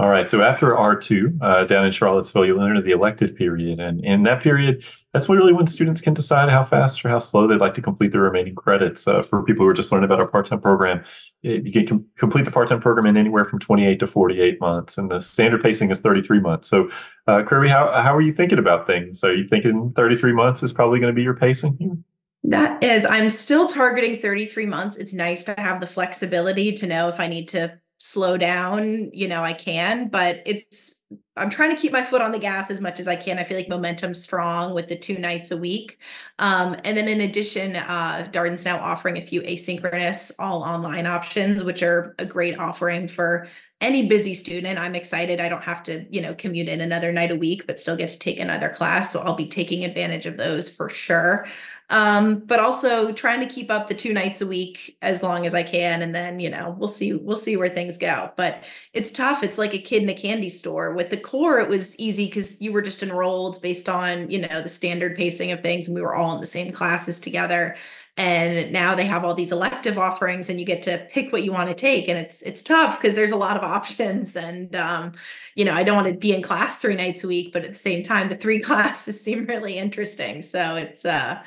All 0.00 0.08
right. 0.08 0.30
So 0.30 0.40
after 0.40 0.68
R2 0.68 1.42
uh, 1.42 1.64
down 1.64 1.84
in 1.84 1.92
Charlottesville, 1.92 2.46
you'll 2.46 2.62
enter 2.62 2.80
the 2.80 2.92
elective 2.92 3.36
period. 3.36 3.80
And 3.80 4.02
in 4.02 4.22
that 4.22 4.42
period, 4.42 4.82
that's 5.12 5.28
really 5.28 5.52
when 5.52 5.66
students 5.66 6.00
can 6.00 6.14
decide 6.14 6.48
how 6.48 6.64
fast 6.64 7.04
or 7.04 7.10
how 7.10 7.18
slow 7.18 7.46
they'd 7.46 7.60
like 7.60 7.74
to 7.74 7.82
complete 7.82 8.10
their 8.10 8.22
remaining 8.22 8.54
credits. 8.54 9.06
Uh, 9.06 9.22
for 9.22 9.42
people 9.42 9.62
who 9.62 9.68
are 9.68 9.74
just 9.74 9.92
learning 9.92 10.06
about 10.06 10.18
our 10.18 10.26
part 10.26 10.46
time 10.46 10.58
program, 10.58 11.04
you 11.42 11.70
can 11.70 11.86
com- 11.86 12.06
complete 12.16 12.46
the 12.46 12.50
part 12.50 12.68
time 12.68 12.80
program 12.80 13.04
in 13.04 13.18
anywhere 13.18 13.44
from 13.44 13.58
28 13.58 14.00
to 14.00 14.06
48 14.06 14.58
months. 14.58 14.96
And 14.96 15.10
the 15.10 15.20
standard 15.20 15.62
pacing 15.62 15.90
is 15.90 16.00
33 16.00 16.40
months. 16.40 16.68
So, 16.68 16.88
uh, 17.26 17.42
Kirby, 17.42 17.68
how, 17.68 17.92
how 17.92 18.16
are 18.16 18.22
you 18.22 18.32
thinking 18.32 18.58
about 18.58 18.86
things? 18.86 19.22
Are 19.22 19.34
you 19.34 19.46
thinking 19.46 19.92
33 19.96 20.32
months 20.32 20.62
is 20.62 20.72
probably 20.72 20.98
going 20.98 21.12
to 21.12 21.16
be 21.16 21.22
your 21.22 21.34
pacing 21.34 21.76
here? 21.78 21.98
That 22.44 22.82
is, 22.82 23.04
I'm 23.04 23.28
still 23.28 23.66
targeting 23.66 24.18
33 24.18 24.64
months. 24.64 24.96
It's 24.96 25.12
nice 25.12 25.44
to 25.44 25.54
have 25.58 25.82
the 25.82 25.86
flexibility 25.86 26.72
to 26.72 26.86
know 26.86 27.08
if 27.08 27.20
I 27.20 27.26
need 27.26 27.48
to 27.48 27.78
slow 28.00 28.38
down, 28.38 29.10
you 29.12 29.28
know, 29.28 29.44
I 29.44 29.52
can, 29.52 30.08
but 30.08 30.42
it's 30.46 31.04
I'm 31.36 31.50
trying 31.50 31.74
to 31.74 31.80
keep 31.80 31.92
my 31.92 32.02
foot 32.02 32.22
on 32.22 32.32
the 32.32 32.38
gas 32.38 32.70
as 32.70 32.80
much 32.80 32.98
as 32.98 33.06
I 33.06 33.16
can. 33.16 33.38
I 33.38 33.44
feel 33.44 33.56
like 33.56 33.68
momentum's 33.68 34.22
strong 34.22 34.74
with 34.74 34.88
the 34.88 34.96
two 34.96 35.18
nights 35.18 35.50
a 35.50 35.56
week. 35.56 35.98
Um, 36.38 36.76
and 36.84 36.96
then 36.96 37.08
in 37.08 37.20
addition, 37.20 37.76
uh, 37.76 38.28
Darden's 38.30 38.64
now 38.64 38.78
offering 38.78 39.18
a 39.18 39.22
few 39.22 39.42
asynchronous 39.42 40.32
all 40.38 40.62
online 40.62 41.06
options, 41.06 41.62
which 41.62 41.82
are 41.82 42.14
a 42.18 42.24
great 42.24 42.58
offering 42.58 43.06
for 43.06 43.48
any 43.80 44.08
busy 44.08 44.34
student. 44.34 44.78
I'm 44.78 44.94
excited. 44.94 45.40
I 45.40 45.48
don't 45.48 45.64
have 45.64 45.82
to, 45.84 46.06
you 46.10 46.20
know, 46.20 46.34
commute 46.34 46.68
in 46.68 46.80
another 46.80 47.12
night 47.12 47.32
a 47.32 47.36
week, 47.36 47.66
but 47.66 47.80
still 47.80 47.96
get 47.96 48.10
to 48.10 48.18
take 48.18 48.38
another 48.38 48.68
class. 48.68 49.12
So 49.12 49.20
I'll 49.20 49.34
be 49.34 49.48
taking 49.48 49.84
advantage 49.84 50.26
of 50.26 50.36
those 50.36 50.74
for 50.74 50.88
sure. 50.88 51.46
Um, 51.90 52.38
but 52.40 52.60
also 52.60 53.12
trying 53.12 53.40
to 53.40 53.52
keep 53.52 53.70
up 53.70 53.88
the 53.88 53.94
two 53.94 54.12
nights 54.12 54.40
a 54.40 54.46
week 54.46 54.96
as 55.02 55.22
long 55.22 55.44
as 55.44 55.54
I 55.54 55.64
can. 55.64 56.02
And 56.02 56.14
then, 56.14 56.38
you 56.38 56.48
know, 56.48 56.76
we'll 56.78 56.88
see, 56.88 57.12
we'll 57.14 57.36
see 57.36 57.56
where 57.56 57.68
things 57.68 57.98
go. 57.98 58.30
But 58.36 58.62
it's 58.92 59.10
tough. 59.10 59.42
It's 59.42 59.58
like 59.58 59.74
a 59.74 59.78
kid 59.78 60.04
in 60.04 60.08
a 60.08 60.14
candy 60.14 60.50
store. 60.50 60.94
With 60.94 61.10
the 61.10 61.16
core, 61.16 61.58
it 61.58 61.68
was 61.68 61.98
easy 61.98 62.26
because 62.26 62.62
you 62.62 62.72
were 62.72 62.82
just 62.82 63.02
enrolled 63.02 63.60
based 63.60 63.88
on, 63.88 64.30
you 64.30 64.38
know, 64.40 64.62
the 64.62 64.68
standard 64.68 65.16
pacing 65.16 65.50
of 65.50 65.62
things. 65.62 65.88
And 65.88 65.94
we 65.96 66.02
were 66.02 66.14
all 66.14 66.34
in 66.36 66.40
the 66.40 66.46
same 66.46 66.72
classes 66.72 67.18
together 67.18 67.76
and 68.16 68.70
now 68.70 68.94
they 68.94 69.06
have 69.06 69.24
all 69.24 69.34
these 69.34 69.52
elective 69.52 69.96
offerings 69.96 70.50
and 70.50 70.58
you 70.60 70.66
get 70.66 70.82
to 70.82 71.06
pick 71.10 71.32
what 71.32 71.42
you 71.42 71.52
want 71.52 71.68
to 71.68 71.74
take 71.74 72.08
and 72.08 72.18
it's 72.18 72.42
it's 72.42 72.60
tough 72.60 73.00
because 73.00 73.14
there's 73.14 73.32
a 73.32 73.36
lot 73.36 73.56
of 73.56 73.62
options 73.78 74.36
and 74.36 74.76
um, 74.76 75.12
you 75.54 75.64
know 75.64 75.72
i 75.72 75.82
don't 75.82 75.96
want 75.96 76.12
to 76.12 76.18
be 76.18 76.34
in 76.34 76.42
class 76.42 76.76
three 76.76 76.94
nights 76.94 77.24
a 77.24 77.28
week 77.28 77.52
but 77.52 77.64
at 77.64 77.70
the 77.70 77.74
same 77.74 78.02
time 78.02 78.28
the 78.28 78.36
three 78.36 78.60
classes 78.68 79.20
seem 79.20 79.46
really 79.46 79.78
interesting 79.78 80.42
so 80.42 80.76
it's 80.76 81.04
uh 81.04 81.40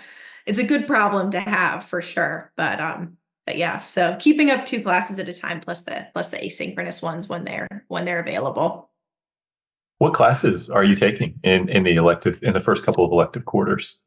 it's 0.45 0.59
a 0.59 0.63
good 0.63 0.87
problem 0.87 1.31
to 1.31 1.39
have 1.39 1.83
for 1.83 2.01
sure 2.01 2.51
but 2.57 2.79
um 2.79 3.17
but 3.45 3.57
yeah 3.57 3.79
so 3.79 4.15
keeping 4.19 4.49
up 4.49 4.65
two 4.65 4.81
classes 4.81 5.19
at 5.19 5.27
a 5.27 5.33
time 5.33 5.59
plus 5.59 5.83
the 5.83 6.07
plus 6.13 6.29
the 6.29 6.37
asynchronous 6.37 7.03
ones 7.03 7.27
when 7.27 7.43
they're 7.43 7.67
when 7.87 8.05
they're 8.05 8.19
available. 8.19 8.89
What 9.99 10.13
classes 10.13 10.69
are 10.69 10.83
you 10.83 10.95
taking 10.95 11.39
in 11.43 11.69
in 11.69 11.83
the 11.83 11.95
elective 11.95 12.41
in 12.43 12.53
the 12.53 12.59
first 12.59 12.85
couple 12.85 13.05
of 13.05 13.11
elective 13.11 13.45
quarters 13.45 13.99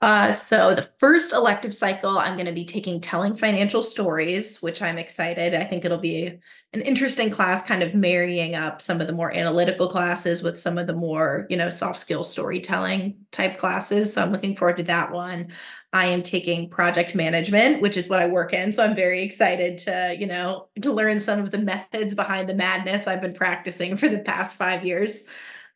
uh, 0.00 0.32
so 0.32 0.74
the 0.74 0.88
first 0.98 1.32
elective 1.32 1.74
cycle, 1.74 2.18
I'm 2.18 2.34
going 2.34 2.46
to 2.46 2.52
be 2.52 2.64
taking 2.64 3.00
telling 3.00 3.34
financial 3.34 3.82
stories, 3.82 4.58
which 4.60 4.82
I'm 4.82 4.98
excited. 4.98 5.54
I 5.54 5.64
think 5.64 5.84
it'll 5.84 5.98
be 5.98 6.38
an 6.74 6.82
interesting 6.82 7.30
class, 7.30 7.66
kind 7.66 7.82
of 7.82 7.94
marrying 7.94 8.54
up 8.54 8.82
some 8.82 9.00
of 9.00 9.06
the 9.06 9.12
more 9.12 9.34
analytical 9.34 9.88
classes 9.88 10.42
with 10.42 10.58
some 10.58 10.76
of 10.76 10.86
the 10.86 10.94
more, 10.94 11.46
you 11.48 11.56
know, 11.56 11.70
soft 11.70 11.98
skill 11.98 12.24
storytelling 12.24 13.16
type 13.32 13.56
classes. 13.56 14.12
So 14.12 14.22
I'm 14.22 14.32
looking 14.32 14.54
forward 14.54 14.76
to 14.76 14.82
that 14.84 15.10
one. 15.10 15.52
I 15.94 16.06
am 16.06 16.22
taking 16.22 16.68
project 16.68 17.14
management, 17.14 17.80
which 17.80 17.96
is 17.96 18.08
what 18.10 18.20
I 18.20 18.26
work 18.26 18.52
in. 18.52 18.72
So 18.72 18.84
I'm 18.84 18.94
very 18.94 19.22
excited 19.22 19.78
to, 19.78 20.16
you 20.18 20.26
know, 20.26 20.68
to 20.82 20.92
learn 20.92 21.20
some 21.20 21.40
of 21.40 21.50
the 21.50 21.58
methods 21.58 22.14
behind 22.14 22.48
the 22.48 22.54
madness 22.54 23.06
I've 23.06 23.22
been 23.22 23.32
practicing 23.32 23.96
for 23.98 24.08
the 24.08 24.18
past 24.18 24.56
five 24.56 24.84
years. 24.84 25.26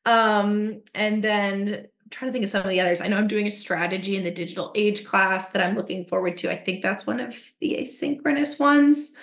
Um, 0.05 0.83
and 0.95 1.23
then 1.23 1.87
trying 2.13 2.29
to 2.29 2.33
think 2.33 2.45
of 2.45 2.51
some 2.51 2.63
of 2.63 2.69
the 2.69 2.81
others. 2.81 3.01
I 3.01 3.09
know 3.09 3.17
I'm 3.17 3.27
doing 3.27 3.49
a 3.49 3.51
strategy 3.51 4.17
in 4.17 4.23
the 4.23 4.31
digital 4.31 4.71
age 4.75 5.05
class 5.05 5.51
that 5.51 5.67
I'm 5.67 5.75
looking 5.75 6.05
forward 6.05 6.37
to. 6.39 6.53
I 6.53 6.57
think 6.57 6.83
that's 6.83 7.07
one 7.07 7.19
of 7.19 7.37
the 7.61 7.79
asynchronous 7.81 8.61
ones. 8.61 9.17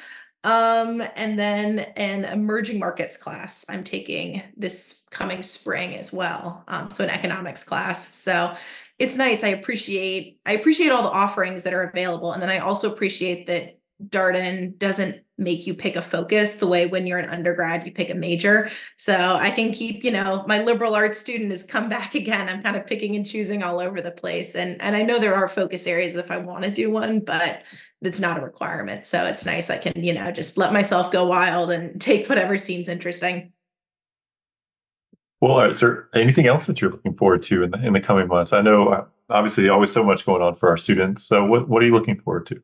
Um, 0.44 1.04
and 1.16 1.38
then 1.38 1.80
an 1.98 2.26
emerging 2.26 2.80
markets 2.80 3.18
class 3.18 3.66
I'm 3.68 3.84
taking 3.84 4.42
this 4.56 5.06
coming 5.12 5.42
spring 5.42 5.96
as 5.96 6.14
well. 6.14 6.64
Um, 6.68 6.92
so 6.92 7.04
an 7.04 7.10
economics 7.10 7.64
class. 7.64 8.16
So 8.16 8.56
it's 9.00 9.18
nice. 9.18 9.44
I 9.44 9.50
appreciate 9.50 10.40
I 10.46 10.54
appreciate 10.54 10.92
all 10.92 11.04
the 11.04 11.10
offerings 11.10 11.64
that 11.64 11.74
are 11.74 11.84
available. 11.84 12.34
And 12.34 12.42
then 12.42 12.50
I 12.50 12.60
also 12.60 12.92
appreciate 12.92 13.48
that 13.48 13.79
Darden 14.08 14.78
doesn't 14.78 15.24
make 15.38 15.66
you 15.68 15.74
pick 15.74 15.96
a 15.96 16.02
focus 16.02 16.60
the 16.60 16.68
way 16.68 16.86
when 16.86 17.08
you're 17.08 17.18
an 17.18 17.30
undergrad 17.30 17.86
you 17.86 17.92
pick 17.92 18.10
a 18.10 18.16
major. 18.16 18.70
So 18.98 19.14
I 19.14 19.50
can 19.50 19.72
keep, 19.72 20.04
you 20.04 20.12
know, 20.12 20.44
my 20.48 20.62
liberal 20.64 20.96
arts 20.96 21.20
student 21.20 21.52
has 21.52 21.64
come 21.64 21.90
back 21.98 22.16
again. 22.16 22.50
I'm 22.50 22.62
kind 22.62 22.76
of 22.76 22.86
picking 22.86 23.16
and 23.16 23.26
choosing 23.26 23.64
all 23.64 23.80
over 23.80 24.02
the 24.02 24.12
place. 24.12 24.56
And 24.56 24.82
and 24.82 24.96
I 24.96 25.04
know 25.04 25.20
there 25.20 25.36
are 25.36 25.48
focus 25.48 25.88
areas 25.88 26.16
if 26.16 26.32
I 26.32 26.38
want 26.38 26.64
to 26.66 26.72
do 26.72 26.92
one, 26.92 27.20
but 27.20 27.64
it's 28.02 28.20
not 28.20 28.40
a 28.40 28.42
requirement. 28.42 29.06
So 29.06 29.26
it's 29.26 29.46
nice 29.46 29.70
I 29.70 29.78
can, 29.78 30.02
you 30.02 30.14
know, 30.14 30.32
just 30.32 30.58
let 30.58 30.72
myself 30.72 31.12
go 31.12 31.28
wild 31.28 31.72
and 31.72 32.00
take 32.10 32.28
whatever 32.28 32.58
seems 32.58 32.88
interesting. 32.88 33.52
Well, 35.42 35.62
is 35.70 35.80
there 35.80 36.10
anything 36.14 36.48
else 36.48 36.66
that 36.66 36.82
you're 36.82 36.92
looking 36.92 37.16
forward 37.16 37.44
to 37.44 37.64
in 37.64 37.72
the 37.72 37.86
in 37.86 37.94
the 37.94 38.02
coming 38.02 38.28
months? 38.28 38.52
I 38.52 38.62
know 38.62 38.90
uh, 38.90 39.06
obviously 39.30 39.70
always 39.70 39.92
so 39.92 40.04
much 40.04 40.26
going 40.26 40.42
on 40.42 40.56
for 40.56 40.70
our 40.70 40.78
students. 40.78 41.24
So 41.24 41.46
what 41.46 41.70
what 41.70 41.82
are 41.82 41.86
you 41.86 41.94
looking 41.94 42.20
forward 42.20 42.46
to? 42.48 42.62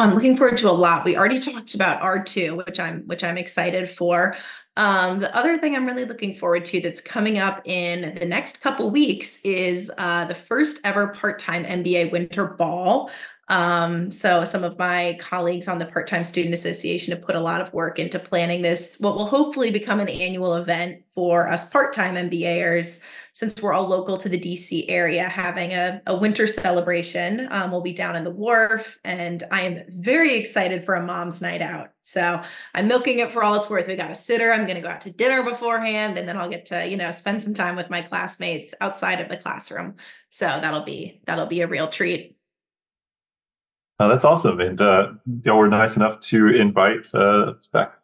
I'm 0.00 0.14
looking 0.14 0.36
forward 0.36 0.56
to 0.58 0.70
a 0.70 0.72
lot. 0.72 1.04
We 1.04 1.16
already 1.16 1.40
talked 1.40 1.74
about 1.74 2.00
R2, 2.00 2.64
which 2.66 2.80
I'm 2.80 3.02
which 3.06 3.22
I'm 3.22 3.36
excited 3.36 3.88
for. 3.88 4.36
Um, 4.76 5.20
the 5.20 5.34
other 5.36 5.58
thing 5.58 5.76
I'm 5.76 5.84
really 5.84 6.06
looking 6.06 6.34
forward 6.34 6.64
to 6.66 6.80
that's 6.80 7.02
coming 7.02 7.38
up 7.38 7.60
in 7.66 8.14
the 8.14 8.24
next 8.24 8.62
couple 8.62 8.90
weeks 8.90 9.44
is 9.44 9.90
uh, 9.98 10.24
the 10.24 10.34
first 10.34 10.80
ever 10.84 11.08
part-time 11.08 11.64
MBA 11.64 12.10
winter 12.10 12.46
ball. 12.46 13.10
Um, 13.52 14.10
so 14.12 14.46
some 14.46 14.64
of 14.64 14.78
my 14.78 15.18
colleagues 15.20 15.68
on 15.68 15.78
the 15.78 15.84
Part-Time 15.84 16.24
Student 16.24 16.54
Association 16.54 17.12
have 17.12 17.20
put 17.20 17.36
a 17.36 17.40
lot 17.40 17.60
of 17.60 17.70
work 17.74 17.98
into 17.98 18.18
planning 18.18 18.62
this, 18.62 18.96
what 18.98 19.14
will 19.14 19.26
hopefully 19.26 19.70
become 19.70 20.00
an 20.00 20.08
annual 20.08 20.54
event 20.54 21.02
for 21.14 21.46
us 21.48 21.68
part-time 21.68 22.14
MBAers 22.14 23.06
since 23.34 23.60
we're 23.60 23.74
all 23.74 23.86
local 23.86 24.16
to 24.16 24.30
the 24.30 24.40
DC 24.40 24.86
area, 24.88 25.24
having 25.24 25.72
a, 25.72 26.00
a 26.06 26.16
winter 26.16 26.46
celebration. 26.46 27.46
Um, 27.50 27.70
we'll 27.70 27.82
be 27.82 27.92
down 27.92 28.16
in 28.16 28.24
the 28.24 28.30
wharf, 28.30 28.98
and 29.04 29.42
I 29.50 29.62
am 29.62 29.84
very 29.88 30.38
excited 30.38 30.82
for 30.82 30.94
a 30.94 31.04
mom's 31.04 31.42
night 31.42 31.60
out. 31.60 31.90
So 32.00 32.40
I'm 32.74 32.88
milking 32.88 33.18
it 33.18 33.32
for 33.32 33.44
all 33.44 33.56
it's 33.56 33.68
worth. 33.68 33.86
We 33.86 33.96
got 33.96 34.10
a 34.10 34.14
sitter. 34.14 34.50
I'm 34.50 34.64
going 34.64 34.76
to 34.76 34.82
go 34.82 34.88
out 34.88 35.02
to 35.02 35.10
dinner 35.10 35.42
beforehand, 35.42 36.16
and 36.16 36.26
then 36.26 36.38
I'll 36.38 36.48
get 36.48 36.64
to 36.66 36.86
you 36.86 36.96
know 36.96 37.10
spend 37.10 37.42
some 37.42 37.52
time 37.52 37.76
with 37.76 37.90
my 37.90 38.00
classmates 38.00 38.74
outside 38.80 39.20
of 39.20 39.28
the 39.28 39.36
classroom. 39.36 39.96
So 40.30 40.46
that'll 40.46 40.84
be 40.84 41.20
that'll 41.26 41.46
be 41.46 41.60
a 41.60 41.68
real 41.68 41.88
treat. 41.88 42.31
Uh, 43.98 44.08
that's 44.08 44.24
awesome, 44.24 44.58
and 44.60 44.80
uh, 44.80 45.12
know, 45.44 45.56
we're 45.56 45.68
nice 45.68 45.96
enough 45.96 46.18
to 46.20 46.48
invite 46.48 47.06
uh, 47.14 47.54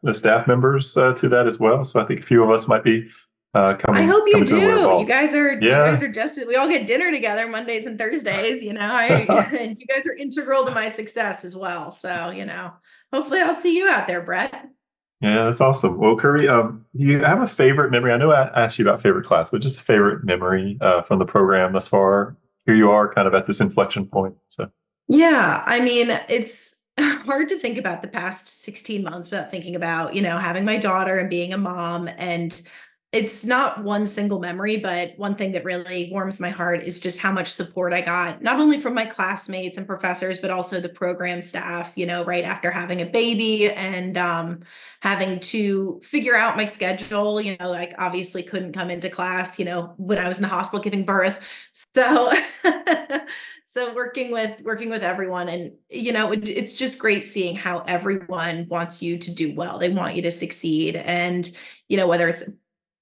the 0.03 0.15
staff 0.15 0.47
members 0.47 0.97
uh, 0.97 1.13
to 1.15 1.29
that 1.29 1.47
as 1.47 1.59
well. 1.59 1.85
So 1.85 2.01
I 2.01 2.05
think 2.05 2.21
a 2.21 2.23
few 2.23 2.45
of 2.45 2.51
us 2.51 2.69
might 2.69 2.85
be 2.85 3.09
uh, 3.55 3.75
coming. 3.75 4.03
I 4.03 4.07
hope 4.07 4.25
you 4.27 4.45
do. 4.45 4.57
You 4.61 5.07
guys 5.07 5.35
are 5.35 5.53
yeah. 5.53 5.59
you 5.61 5.71
guys 5.71 6.03
are 6.03 6.13
just 6.13 6.39
we 6.47 6.57
all 6.57 6.69
get 6.69 6.87
dinner 6.87 7.11
together 7.11 7.49
Mondays 7.49 7.87
and 7.87 7.99
Thursdays. 7.99 8.63
You 8.63 8.75
know, 8.75 8.81
I 8.83 9.07
and 9.59 9.79
you 9.79 9.87
guys 9.87 10.07
are 10.07 10.15
integral 10.15 10.65
to 10.67 10.71
my 10.71 10.89
success 10.89 11.45
as 11.45 11.57
well. 11.57 11.91
So 11.91 12.31
you 12.31 12.45
know, 12.45 12.73
hopefully 13.13 13.41
I'll 13.41 13.55
see 13.55 13.77
you 13.77 13.89
out 13.89 14.07
there, 14.07 14.23
Brett. 14.23 14.69
Yeah, 15.21 15.45
that's 15.45 15.61
awesome. 15.61 15.99
Well, 15.99 16.17
Kirby, 16.17 16.47
um, 16.47 16.87
you 16.93 17.19
have 17.25 17.43
a 17.43 17.47
favorite 17.49 17.91
memory? 17.91 18.13
I 18.13 18.19
know 18.19 18.31
I 18.31 18.47
asked 18.55 18.79
you 18.79 18.85
about 18.85 19.03
favorite 19.03 19.27
class, 19.27 19.51
but 19.51 19.61
just 19.61 19.81
a 19.81 19.83
favorite 19.83 20.23
memory 20.23 20.79
uh, 20.81 21.03
from 21.03 21.19
the 21.19 21.25
program 21.25 21.73
thus 21.73 21.89
far. 21.89 22.37
Here 22.67 22.77
you 22.77 22.91
are, 22.91 23.13
kind 23.13 23.27
of 23.27 23.35
at 23.35 23.47
this 23.47 23.61
inflection 23.61 24.07
point. 24.07 24.37
So. 24.49 24.71
Yeah, 25.09 25.63
I 25.67 25.81
mean, 25.81 26.11
it's 26.29 26.87
hard 26.99 27.49
to 27.49 27.59
think 27.59 27.79
about 27.79 28.03
the 28.03 28.09
past 28.09 28.49
16 28.63 29.03
months 29.03 29.31
without 29.31 29.51
thinking 29.51 29.75
about, 29.77 30.15
you 30.15 30.23
know, 30.23 30.39
having 30.39 30.65
my 30.65 30.77
daughter 30.79 31.19
and 31.19 31.31
being 31.31 31.53
a 31.53 31.59
mom 31.59 32.09
and 32.19 32.61
it's 33.11 33.43
not 33.43 33.83
one 33.83 34.07
single 34.07 34.39
memory, 34.39 34.77
but 34.77 35.15
one 35.17 35.35
thing 35.35 35.53
that 35.53 35.65
really 35.65 36.11
warms 36.13 36.41
my 36.41 36.51
heart 36.51 36.83
is 36.83 37.01
just 37.01 37.19
how 37.19 37.33
much 37.33 37.51
support 37.51 37.95
I 37.95 38.03
got, 38.03 38.43
not 38.43 38.61
only 38.61 38.79
from 38.79 38.93
my 38.93 39.07
classmates 39.07 39.79
and 39.79 39.87
professors, 39.87 40.37
but 40.37 40.51
also 40.51 40.79
the 40.79 40.91
program 40.91 41.41
staff, 41.41 41.95
you 41.97 42.05
know, 42.05 42.23
right 42.23 42.45
after 42.45 42.71
having 42.71 43.01
a 43.01 43.07
baby 43.07 43.71
and 43.71 44.19
um, 44.19 44.61
having 45.01 45.41
to 45.41 45.99
figure 46.03 46.37
out 46.37 46.59
my 46.59 46.67
schedule. 46.67 47.41
You 47.41 47.57
know, 47.59 47.71
like 47.71 47.95
obviously 47.97 48.43
couldn't 48.43 48.75
come 48.75 48.91
into 48.91 49.09
class, 49.09 49.59
you 49.59 49.65
know, 49.65 49.95
when 49.97 50.19
I 50.19 50.29
was 50.29 50.37
in 50.37 50.43
the 50.43 50.49
hospital 50.49 50.85
giving 50.85 51.07
birth. 51.07 51.51
So, 51.73 52.31
so 53.65 53.95
working 53.95 54.33
with 54.33 54.61
working 54.65 54.91
with 54.91 55.03
everyone 55.03 55.49
and 55.49 55.73
you 55.89 56.13
know 56.13 56.33
it, 56.33 56.47
it's 56.49 56.75
just 56.75 56.99
great 56.99 57.25
seeing 57.25 57.55
how 57.55 57.81
everyone 57.87 58.67
wants 58.69 59.03
you 59.03 59.19
to 59.19 59.35
do 59.35 59.55
well 59.55 59.79
they 59.79 59.91
want 59.91 60.17
you 60.17 60.23
to 60.23 60.31
succeed 60.31 60.97
and 60.97 61.51
you 61.89 61.99
know 61.99 62.07
whether 62.07 62.29
it's 62.29 62.45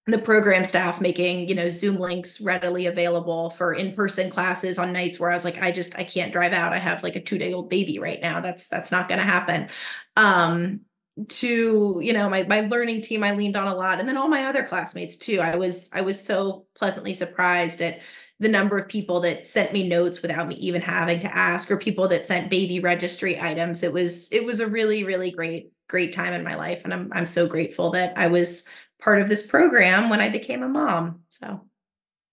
the 0.07 0.19
program 0.19 0.65
staff 0.65 1.01
making 1.01 1.49
you 1.49 1.55
know 1.55 1.69
zoom 1.69 1.97
links 1.97 2.41
readily 2.41 2.87
available 2.87 3.51
for 3.51 3.75
in-person 3.75 4.31
classes 4.31 4.79
on 4.79 4.93
nights 4.93 5.19
where 5.19 5.31
i 5.31 5.35
was 5.35 5.45
like 5.45 5.59
i 5.59 5.73
just 5.73 5.99
i 5.99 6.05
can't 6.05 6.33
drive 6.33 6.53
out. 6.53 6.73
I 6.73 6.79
have 6.79 7.03
like 7.03 7.17
a 7.17 7.21
two 7.21 7.39
day 7.39 7.53
old 7.53 7.69
baby 7.69 7.99
right 7.99 8.21
now. 8.21 8.41
That's 8.41 8.69
that's 8.69 8.93
not 8.93 9.09
going 9.09 9.19
to 9.19 9.25
happen. 9.25 9.69
Um 10.17 10.81
to 11.29 11.99
you 12.03 12.13
know 12.13 12.29
my 12.29 12.43
my 12.43 12.61
learning 12.61 13.01
team 13.01 13.25
i 13.25 13.33
leaned 13.33 13.57
on 13.57 13.69
a 13.69 13.75
lot 13.75 14.01
and 14.01 14.07
then 14.07 14.19
all 14.19 14.29
my 14.29 14.45
other 14.45 14.63
classmates 14.63 15.17
too. 15.17 15.41
I 15.41 15.57
was 15.57 15.91
i 15.93 16.03
was 16.03 16.23
so 16.23 16.67
pleasantly 16.75 17.15
surprised 17.15 17.81
at 17.81 18.03
the 18.39 18.49
number 18.49 18.77
of 18.77 18.89
people 18.89 19.21
that 19.21 19.47
sent 19.47 19.73
me 19.73 19.89
notes 19.89 20.21
without 20.21 20.47
me 20.47 20.57
even 20.57 20.83
having 20.83 21.19
to 21.21 21.35
ask 21.35 21.71
or 21.71 21.79
people 21.79 22.07
that 22.09 22.23
sent 22.23 22.51
baby 22.51 22.81
registry 22.81 23.41
items. 23.41 23.83
It 23.83 23.93
was 23.93 24.31
it 24.33 24.45
was 24.45 24.61
a 24.61 24.67
really 24.67 25.05
really 25.05 25.31
great 25.31 25.73
great 25.89 26.13
time 26.13 26.33
in 26.33 26.43
my 26.43 26.57
life 26.57 26.83
and 26.85 26.93
i'm 26.93 27.09
i'm 27.13 27.29
so 27.29 27.47
grateful 27.47 27.91
that 27.91 28.19
i 28.19 28.27
was 28.27 28.69
part 29.01 29.21
of 29.21 29.29
this 29.29 29.47
program 29.47 30.09
when 30.09 30.21
I 30.21 30.29
became 30.29 30.63
a 30.63 30.69
mom. 30.69 31.21
So 31.31 31.63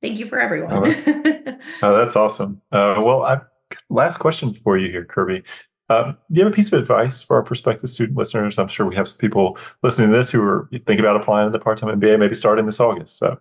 thank 0.01 0.19
you 0.19 0.25
for 0.25 0.39
everyone. 0.39 0.73
oh, 0.73 1.57
oh, 1.83 1.97
that's 1.97 2.15
awesome. 2.15 2.61
Uh, 2.71 2.95
well, 2.99 3.23
I, 3.23 3.41
last 3.89 4.17
question 4.17 4.53
for 4.53 4.77
you 4.77 4.91
here, 4.91 5.05
Kirby. 5.05 5.43
Um, 5.89 6.17
do 6.31 6.39
you 6.39 6.45
have 6.45 6.53
a 6.53 6.55
piece 6.55 6.71
of 6.71 6.79
advice 6.79 7.21
for 7.21 7.35
our 7.35 7.43
prospective 7.43 7.89
student 7.89 8.17
listeners? 8.17 8.57
I'm 8.57 8.67
sure 8.67 8.85
we 8.85 8.95
have 8.95 9.07
some 9.07 9.17
people 9.17 9.57
listening 9.83 10.11
to 10.11 10.17
this 10.17 10.31
who 10.31 10.41
are 10.41 10.69
thinking 10.71 11.01
about 11.01 11.17
applying 11.17 11.47
to 11.47 11.51
the 11.51 11.59
part-time 11.59 11.99
MBA, 11.99 12.17
maybe 12.19 12.35
starting 12.35 12.65
this 12.65 12.79
August. 12.79 13.17
So 13.17 13.39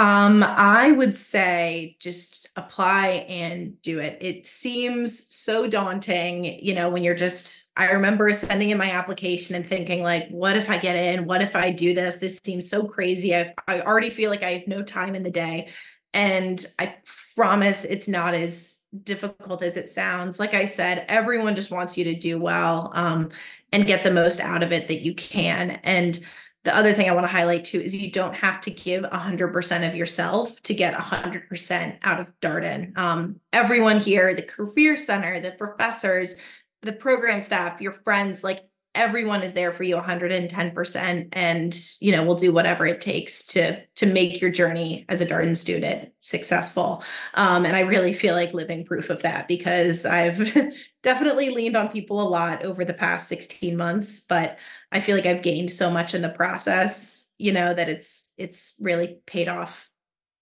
um, 0.00 0.42
I 0.42 0.92
would 0.92 1.14
say 1.14 1.98
just 2.00 2.48
apply 2.56 3.26
and 3.28 3.80
do 3.82 3.98
it. 3.98 4.16
It 4.22 4.46
seems 4.46 5.26
so 5.28 5.66
daunting, 5.66 6.58
you 6.64 6.74
know, 6.74 6.88
when 6.88 7.04
you're 7.04 7.14
just, 7.14 7.70
I 7.76 7.90
remember 7.90 8.32
sending 8.32 8.70
in 8.70 8.78
my 8.78 8.92
application 8.92 9.54
and 9.56 9.66
thinking, 9.66 10.02
like, 10.02 10.26
what 10.30 10.56
if 10.56 10.70
I 10.70 10.78
get 10.78 10.96
in? 10.96 11.26
What 11.26 11.42
if 11.42 11.54
I 11.54 11.70
do 11.70 11.92
this? 11.92 12.16
This 12.16 12.40
seems 12.42 12.66
so 12.66 12.86
crazy. 12.86 13.36
I, 13.36 13.52
I 13.68 13.82
already 13.82 14.08
feel 14.08 14.30
like 14.30 14.42
I 14.42 14.52
have 14.52 14.66
no 14.66 14.82
time 14.82 15.14
in 15.14 15.22
the 15.22 15.30
day. 15.30 15.68
And 16.14 16.64
I 16.78 16.96
promise 17.36 17.84
it's 17.84 18.08
not 18.08 18.32
as 18.32 18.86
difficult 19.04 19.62
as 19.62 19.76
it 19.76 19.86
sounds. 19.86 20.40
Like 20.40 20.54
I 20.54 20.64
said, 20.64 21.04
everyone 21.08 21.54
just 21.54 21.70
wants 21.70 21.98
you 21.98 22.04
to 22.04 22.14
do 22.14 22.40
well 22.40 22.90
um, 22.94 23.28
and 23.70 23.86
get 23.86 24.02
the 24.02 24.10
most 24.10 24.40
out 24.40 24.62
of 24.62 24.72
it 24.72 24.88
that 24.88 25.02
you 25.02 25.14
can. 25.14 25.72
And 25.84 26.18
the 26.64 26.76
other 26.76 26.92
thing 26.92 27.08
I 27.08 27.14
want 27.14 27.24
to 27.24 27.32
highlight 27.32 27.64
too 27.64 27.80
is 27.80 27.94
you 27.94 28.10
don't 28.10 28.34
have 28.34 28.60
to 28.62 28.70
give 28.70 29.04
100% 29.04 29.88
of 29.88 29.94
yourself 29.94 30.62
to 30.62 30.74
get 30.74 30.94
100% 30.94 31.98
out 32.02 32.20
of 32.20 32.40
Darden. 32.40 32.96
Um, 32.98 33.40
everyone 33.52 33.98
here, 33.98 34.34
the 34.34 34.42
Career 34.42 34.96
Center, 34.96 35.40
the 35.40 35.52
professors, 35.52 36.36
the 36.82 36.92
program 36.92 37.40
staff, 37.40 37.80
your 37.80 37.92
friends, 37.92 38.44
like 38.44 38.60
everyone 38.94 39.42
is 39.42 39.52
there 39.52 39.72
for 39.72 39.84
you 39.84 39.96
110% 39.96 41.28
and 41.32 41.78
you 42.00 42.10
know 42.10 42.24
we'll 42.24 42.34
do 42.34 42.52
whatever 42.52 42.86
it 42.86 43.00
takes 43.00 43.46
to 43.46 43.80
to 43.94 44.04
make 44.04 44.40
your 44.40 44.50
journey 44.50 45.04
as 45.08 45.20
a 45.20 45.26
darden 45.26 45.56
student 45.56 46.10
successful 46.18 47.02
um, 47.34 47.64
and 47.64 47.76
i 47.76 47.80
really 47.80 48.12
feel 48.12 48.34
like 48.34 48.52
living 48.52 48.84
proof 48.84 49.08
of 49.08 49.22
that 49.22 49.46
because 49.46 50.04
i've 50.04 50.52
definitely 51.04 51.50
leaned 51.50 51.76
on 51.76 51.88
people 51.88 52.20
a 52.20 52.28
lot 52.28 52.64
over 52.64 52.84
the 52.84 52.92
past 52.92 53.28
16 53.28 53.76
months 53.76 54.26
but 54.26 54.58
i 54.92 55.00
feel 55.00 55.16
like 55.16 55.26
i've 55.26 55.42
gained 55.42 55.70
so 55.70 55.90
much 55.90 56.14
in 56.14 56.22
the 56.22 56.28
process 56.28 57.34
you 57.38 57.52
know 57.52 57.72
that 57.72 57.88
it's 57.88 58.34
it's 58.36 58.78
really 58.82 59.18
paid 59.26 59.48
off 59.48 59.90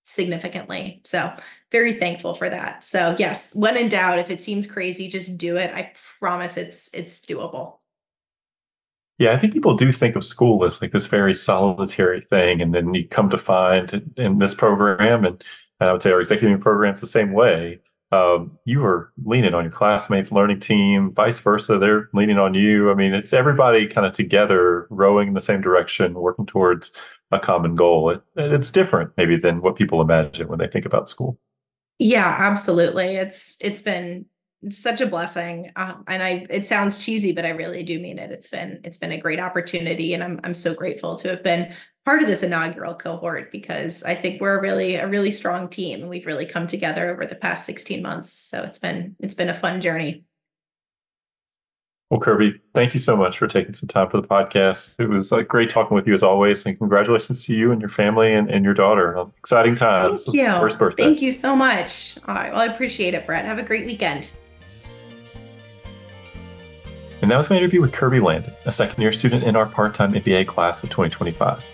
significantly. 0.09 1.03
So 1.05 1.31
very 1.71 1.93
thankful 1.93 2.35
for 2.35 2.49
that. 2.49 2.83
So 2.83 3.15
yes 3.19 3.55
when 3.55 3.77
in 3.77 3.89
doubt 3.89 4.19
if 4.19 4.31
it 4.31 4.41
seems 4.41 4.67
crazy 4.67 5.09
just 5.09 5.39
do 5.39 5.57
it. 5.57 5.71
I 5.75 5.93
promise 6.19 6.57
it's 6.57 6.93
it's 6.93 7.25
doable. 7.25 7.77
Yeah, 9.19 9.33
I 9.33 9.39
think 9.39 9.53
people 9.53 9.75
do 9.75 9.91
think 9.91 10.15
of 10.15 10.25
school 10.25 10.65
as 10.65 10.81
like 10.81 10.93
this 10.93 11.07
very 11.07 11.35
solitary 11.35 12.21
thing, 12.21 12.63
and 12.63 12.73
then 12.73 12.95
you 12.95 13.07
come 13.09 13.29
to 13.31 13.39
find 13.39 14.13
in 14.17 14.39
this 14.39 14.55
program, 14.55 15.25
and, 15.25 15.43
I 15.81 15.93
would 15.93 16.03
say 16.03 16.13
our 16.13 16.21
executive 16.21 16.61
program's 16.61 17.01
the 17.01 17.09
same 17.09 17.33
way. 17.33 17.81
Um, 18.11 18.59
you 18.65 18.85
are 18.85 19.13
leaning 19.25 19.55
on 19.55 19.65
your 19.65 19.73
classmates, 19.73 20.33
learning 20.33 20.61
team, 20.61 21.13
vice 21.13 21.39
versa. 21.39 21.79
They're 21.79 22.09
leaning 22.15 22.39
on 22.39 22.55
you. 22.55 22.91
I 22.91 22.95
mean, 22.95 23.13
it's 23.13 23.33
everybody 23.33 23.87
kind 23.87 24.07
of 24.07 24.13
together, 24.13 24.87
rowing 24.91 25.29
in 25.29 25.35
the 25.35 25.41
same 25.41 25.61
direction, 25.61 26.15
working 26.15 26.47
towards 26.47 26.91
a 27.31 27.39
common 27.39 27.77
goal. 27.77 28.11
It, 28.11 28.23
it's 28.37 28.71
different 28.71 29.11
maybe 29.17 29.37
than 29.37 29.61
what 29.61 29.77
people 29.77 30.01
imagine 30.01 30.49
when 30.49 30.59
they 30.59 30.69
think 30.69 30.87
about 30.87 31.09
school. 31.09 31.39
Yeah, 31.99 32.35
absolutely. 32.39 33.17
It's 33.17 33.59
it's 33.61 33.83
been 33.83 34.27
such 34.71 35.01
a 35.01 35.07
blessing 35.07 35.71
um, 35.77 36.03
and 36.09 36.21
i 36.21 36.45
it 36.51 36.67
sounds 36.67 36.99
cheesy 36.99 37.31
but 37.33 37.47
i 37.47 37.51
really 37.51 37.85
do 37.85 38.01
mean 38.01 38.19
it 38.19 38.33
it's 38.33 38.49
been 38.49 38.81
it's 38.83 38.99
been 38.99 39.13
a 39.13 39.17
great 39.17 39.39
opportunity 39.39 40.13
and 40.13 40.25
i'm 40.25 40.41
i'm 40.43 40.55
so 40.55 40.75
grateful 40.75 41.15
to 41.15 41.29
have 41.29 41.43
been 41.45 41.73
part 42.09 42.23
of 42.23 42.27
this 42.27 42.43
inaugural 42.43 42.95
cohort 42.95 43.53
because 43.53 44.03
i 44.05 44.15
think 44.15 44.41
we're 44.41 44.57
a 44.57 44.63
really 44.63 44.95
a 44.95 45.07
really 45.07 45.31
strong 45.31 45.69
team. 45.69 46.01
And 46.01 46.09
we've 46.09 46.25
really 46.25 46.47
come 46.47 46.67
together 46.67 47.11
over 47.11 47.27
the 47.27 47.35
past 47.35 47.67
16 47.67 48.01
months. 48.01 48.33
So 48.33 48.63
it's 48.63 48.79
been 48.79 49.15
it's 49.21 49.35
been 49.35 49.51
a 49.51 49.55
fun 49.55 49.83
journey. 49.83 50.25
Well 52.09 52.19
kirby 52.19 52.63
thank 52.75 52.95
you 52.95 53.01
so 53.01 53.15
much 53.15 53.37
for 53.37 53.47
taking 53.47 53.75
some 53.75 53.91
time 53.91 54.09
for 54.09 54.19
the 54.23 54.27
podcast. 54.27 54.99
It 54.99 55.11
was 55.11 55.35
uh, 55.35 55.43
great 55.43 55.69
talking 55.69 55.95
with 55.95 56.07
you 56.07 56.15
as 56.15 56.23
always 56.23 56.65
and 56.65 56.79
congratulations 56.79 57.45
to 57.45 57.55
you 57.55 57.73
and 57.73 57.81
your 57.83 57.91
family 57.91 58.33
and, 58.33 58.51
and 58.51 58.65
your 58.65 58.73
daughter. 58.73 59.27
Exciting 59.37 59.75
times. 59.75 60.25
Thank 60.25 60.39
you. 60.39 60.47
First 60.47 60.79
birthday. 60.79 61.03
Thank 61.03 61.21
you 61.21 61.31
so 61.31 61.55
much. 61.55 62.17
All 62.27 62.35
right 62.35 62.51
well 62.51 62.63
i 62.63 62.73
appreciate 62.73 63.13
it 63.13 63.27
brett. 63.27 63.45
Have 63.45 63.59
a 63.59 63.63
great 63.63 63.85
weekend. 63.85 64.33
And 67.21 67.31
that 67.31 67.37
was 67.37 67.51
my 67.51 67.57
interview 67.57 67.83
with 67.83 67.93
Kirby 67.93 68.21
Landon, 68.21 68.55
a 68.65 68.73
second 68.73 69.03
year 69.03 69.13
student 69.13 69.45
in 69.45 69.57
our 69.57 69.67
part 69.67 69.93
time 69.93 70.13
MBA 70.15 70.47
class 70.47 70.83
of 70.83 70.89
2025. 70.89 71.67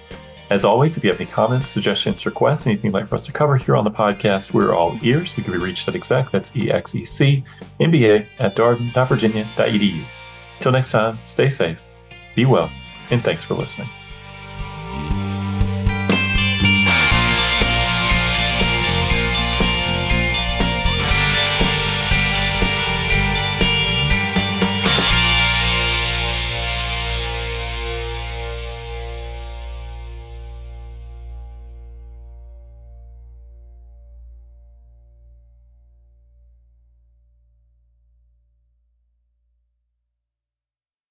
As 0.50 0.64
always, 0.64 0.96
if 0.96 1.02
you 1.02 1.10
have 1.10 1.20
any 1.20 1.30
comments, 1.30 1.70
suggestions, 1.70 2.26
requests, 2.26 2.66
anything 2.66 2.86
you'd 2.86 2.94
like 2.94 3.08
for 3.08 3.14
us 3.14 3.24
to 3.26 3.32
cover 3.32 3.56
here 3.56 3.76
on 3.76 3.84
the 3.84 3.90
podcast, 3.90 4.52
we're 4.52 4.74
all 4.74 4.98
ears. 5.02 5.36
We 5.36 5.42
can 5.42 5.52
be 5.52 5.58
reached 5.58 5.88
at 5.88 5.96
exec, 5.96 6.30
that's 6.30 6.54
E-X-E-C, 6.54 7.44
MBA 7.80 8.26
at 8.38 8.54
darden.virginia.edu. 8.54 10.06
Until 10.56 10.72
next 10.72 10.90
time, 10.90 11.18
stay 11.24 11.48
safe, 11.48 11.78
be 12.36 12.44
well, 12.44 12.70
and 13.10 13.24
thanks 13.24 13.42
for 13.42 13.54
listening. 13.54 13.88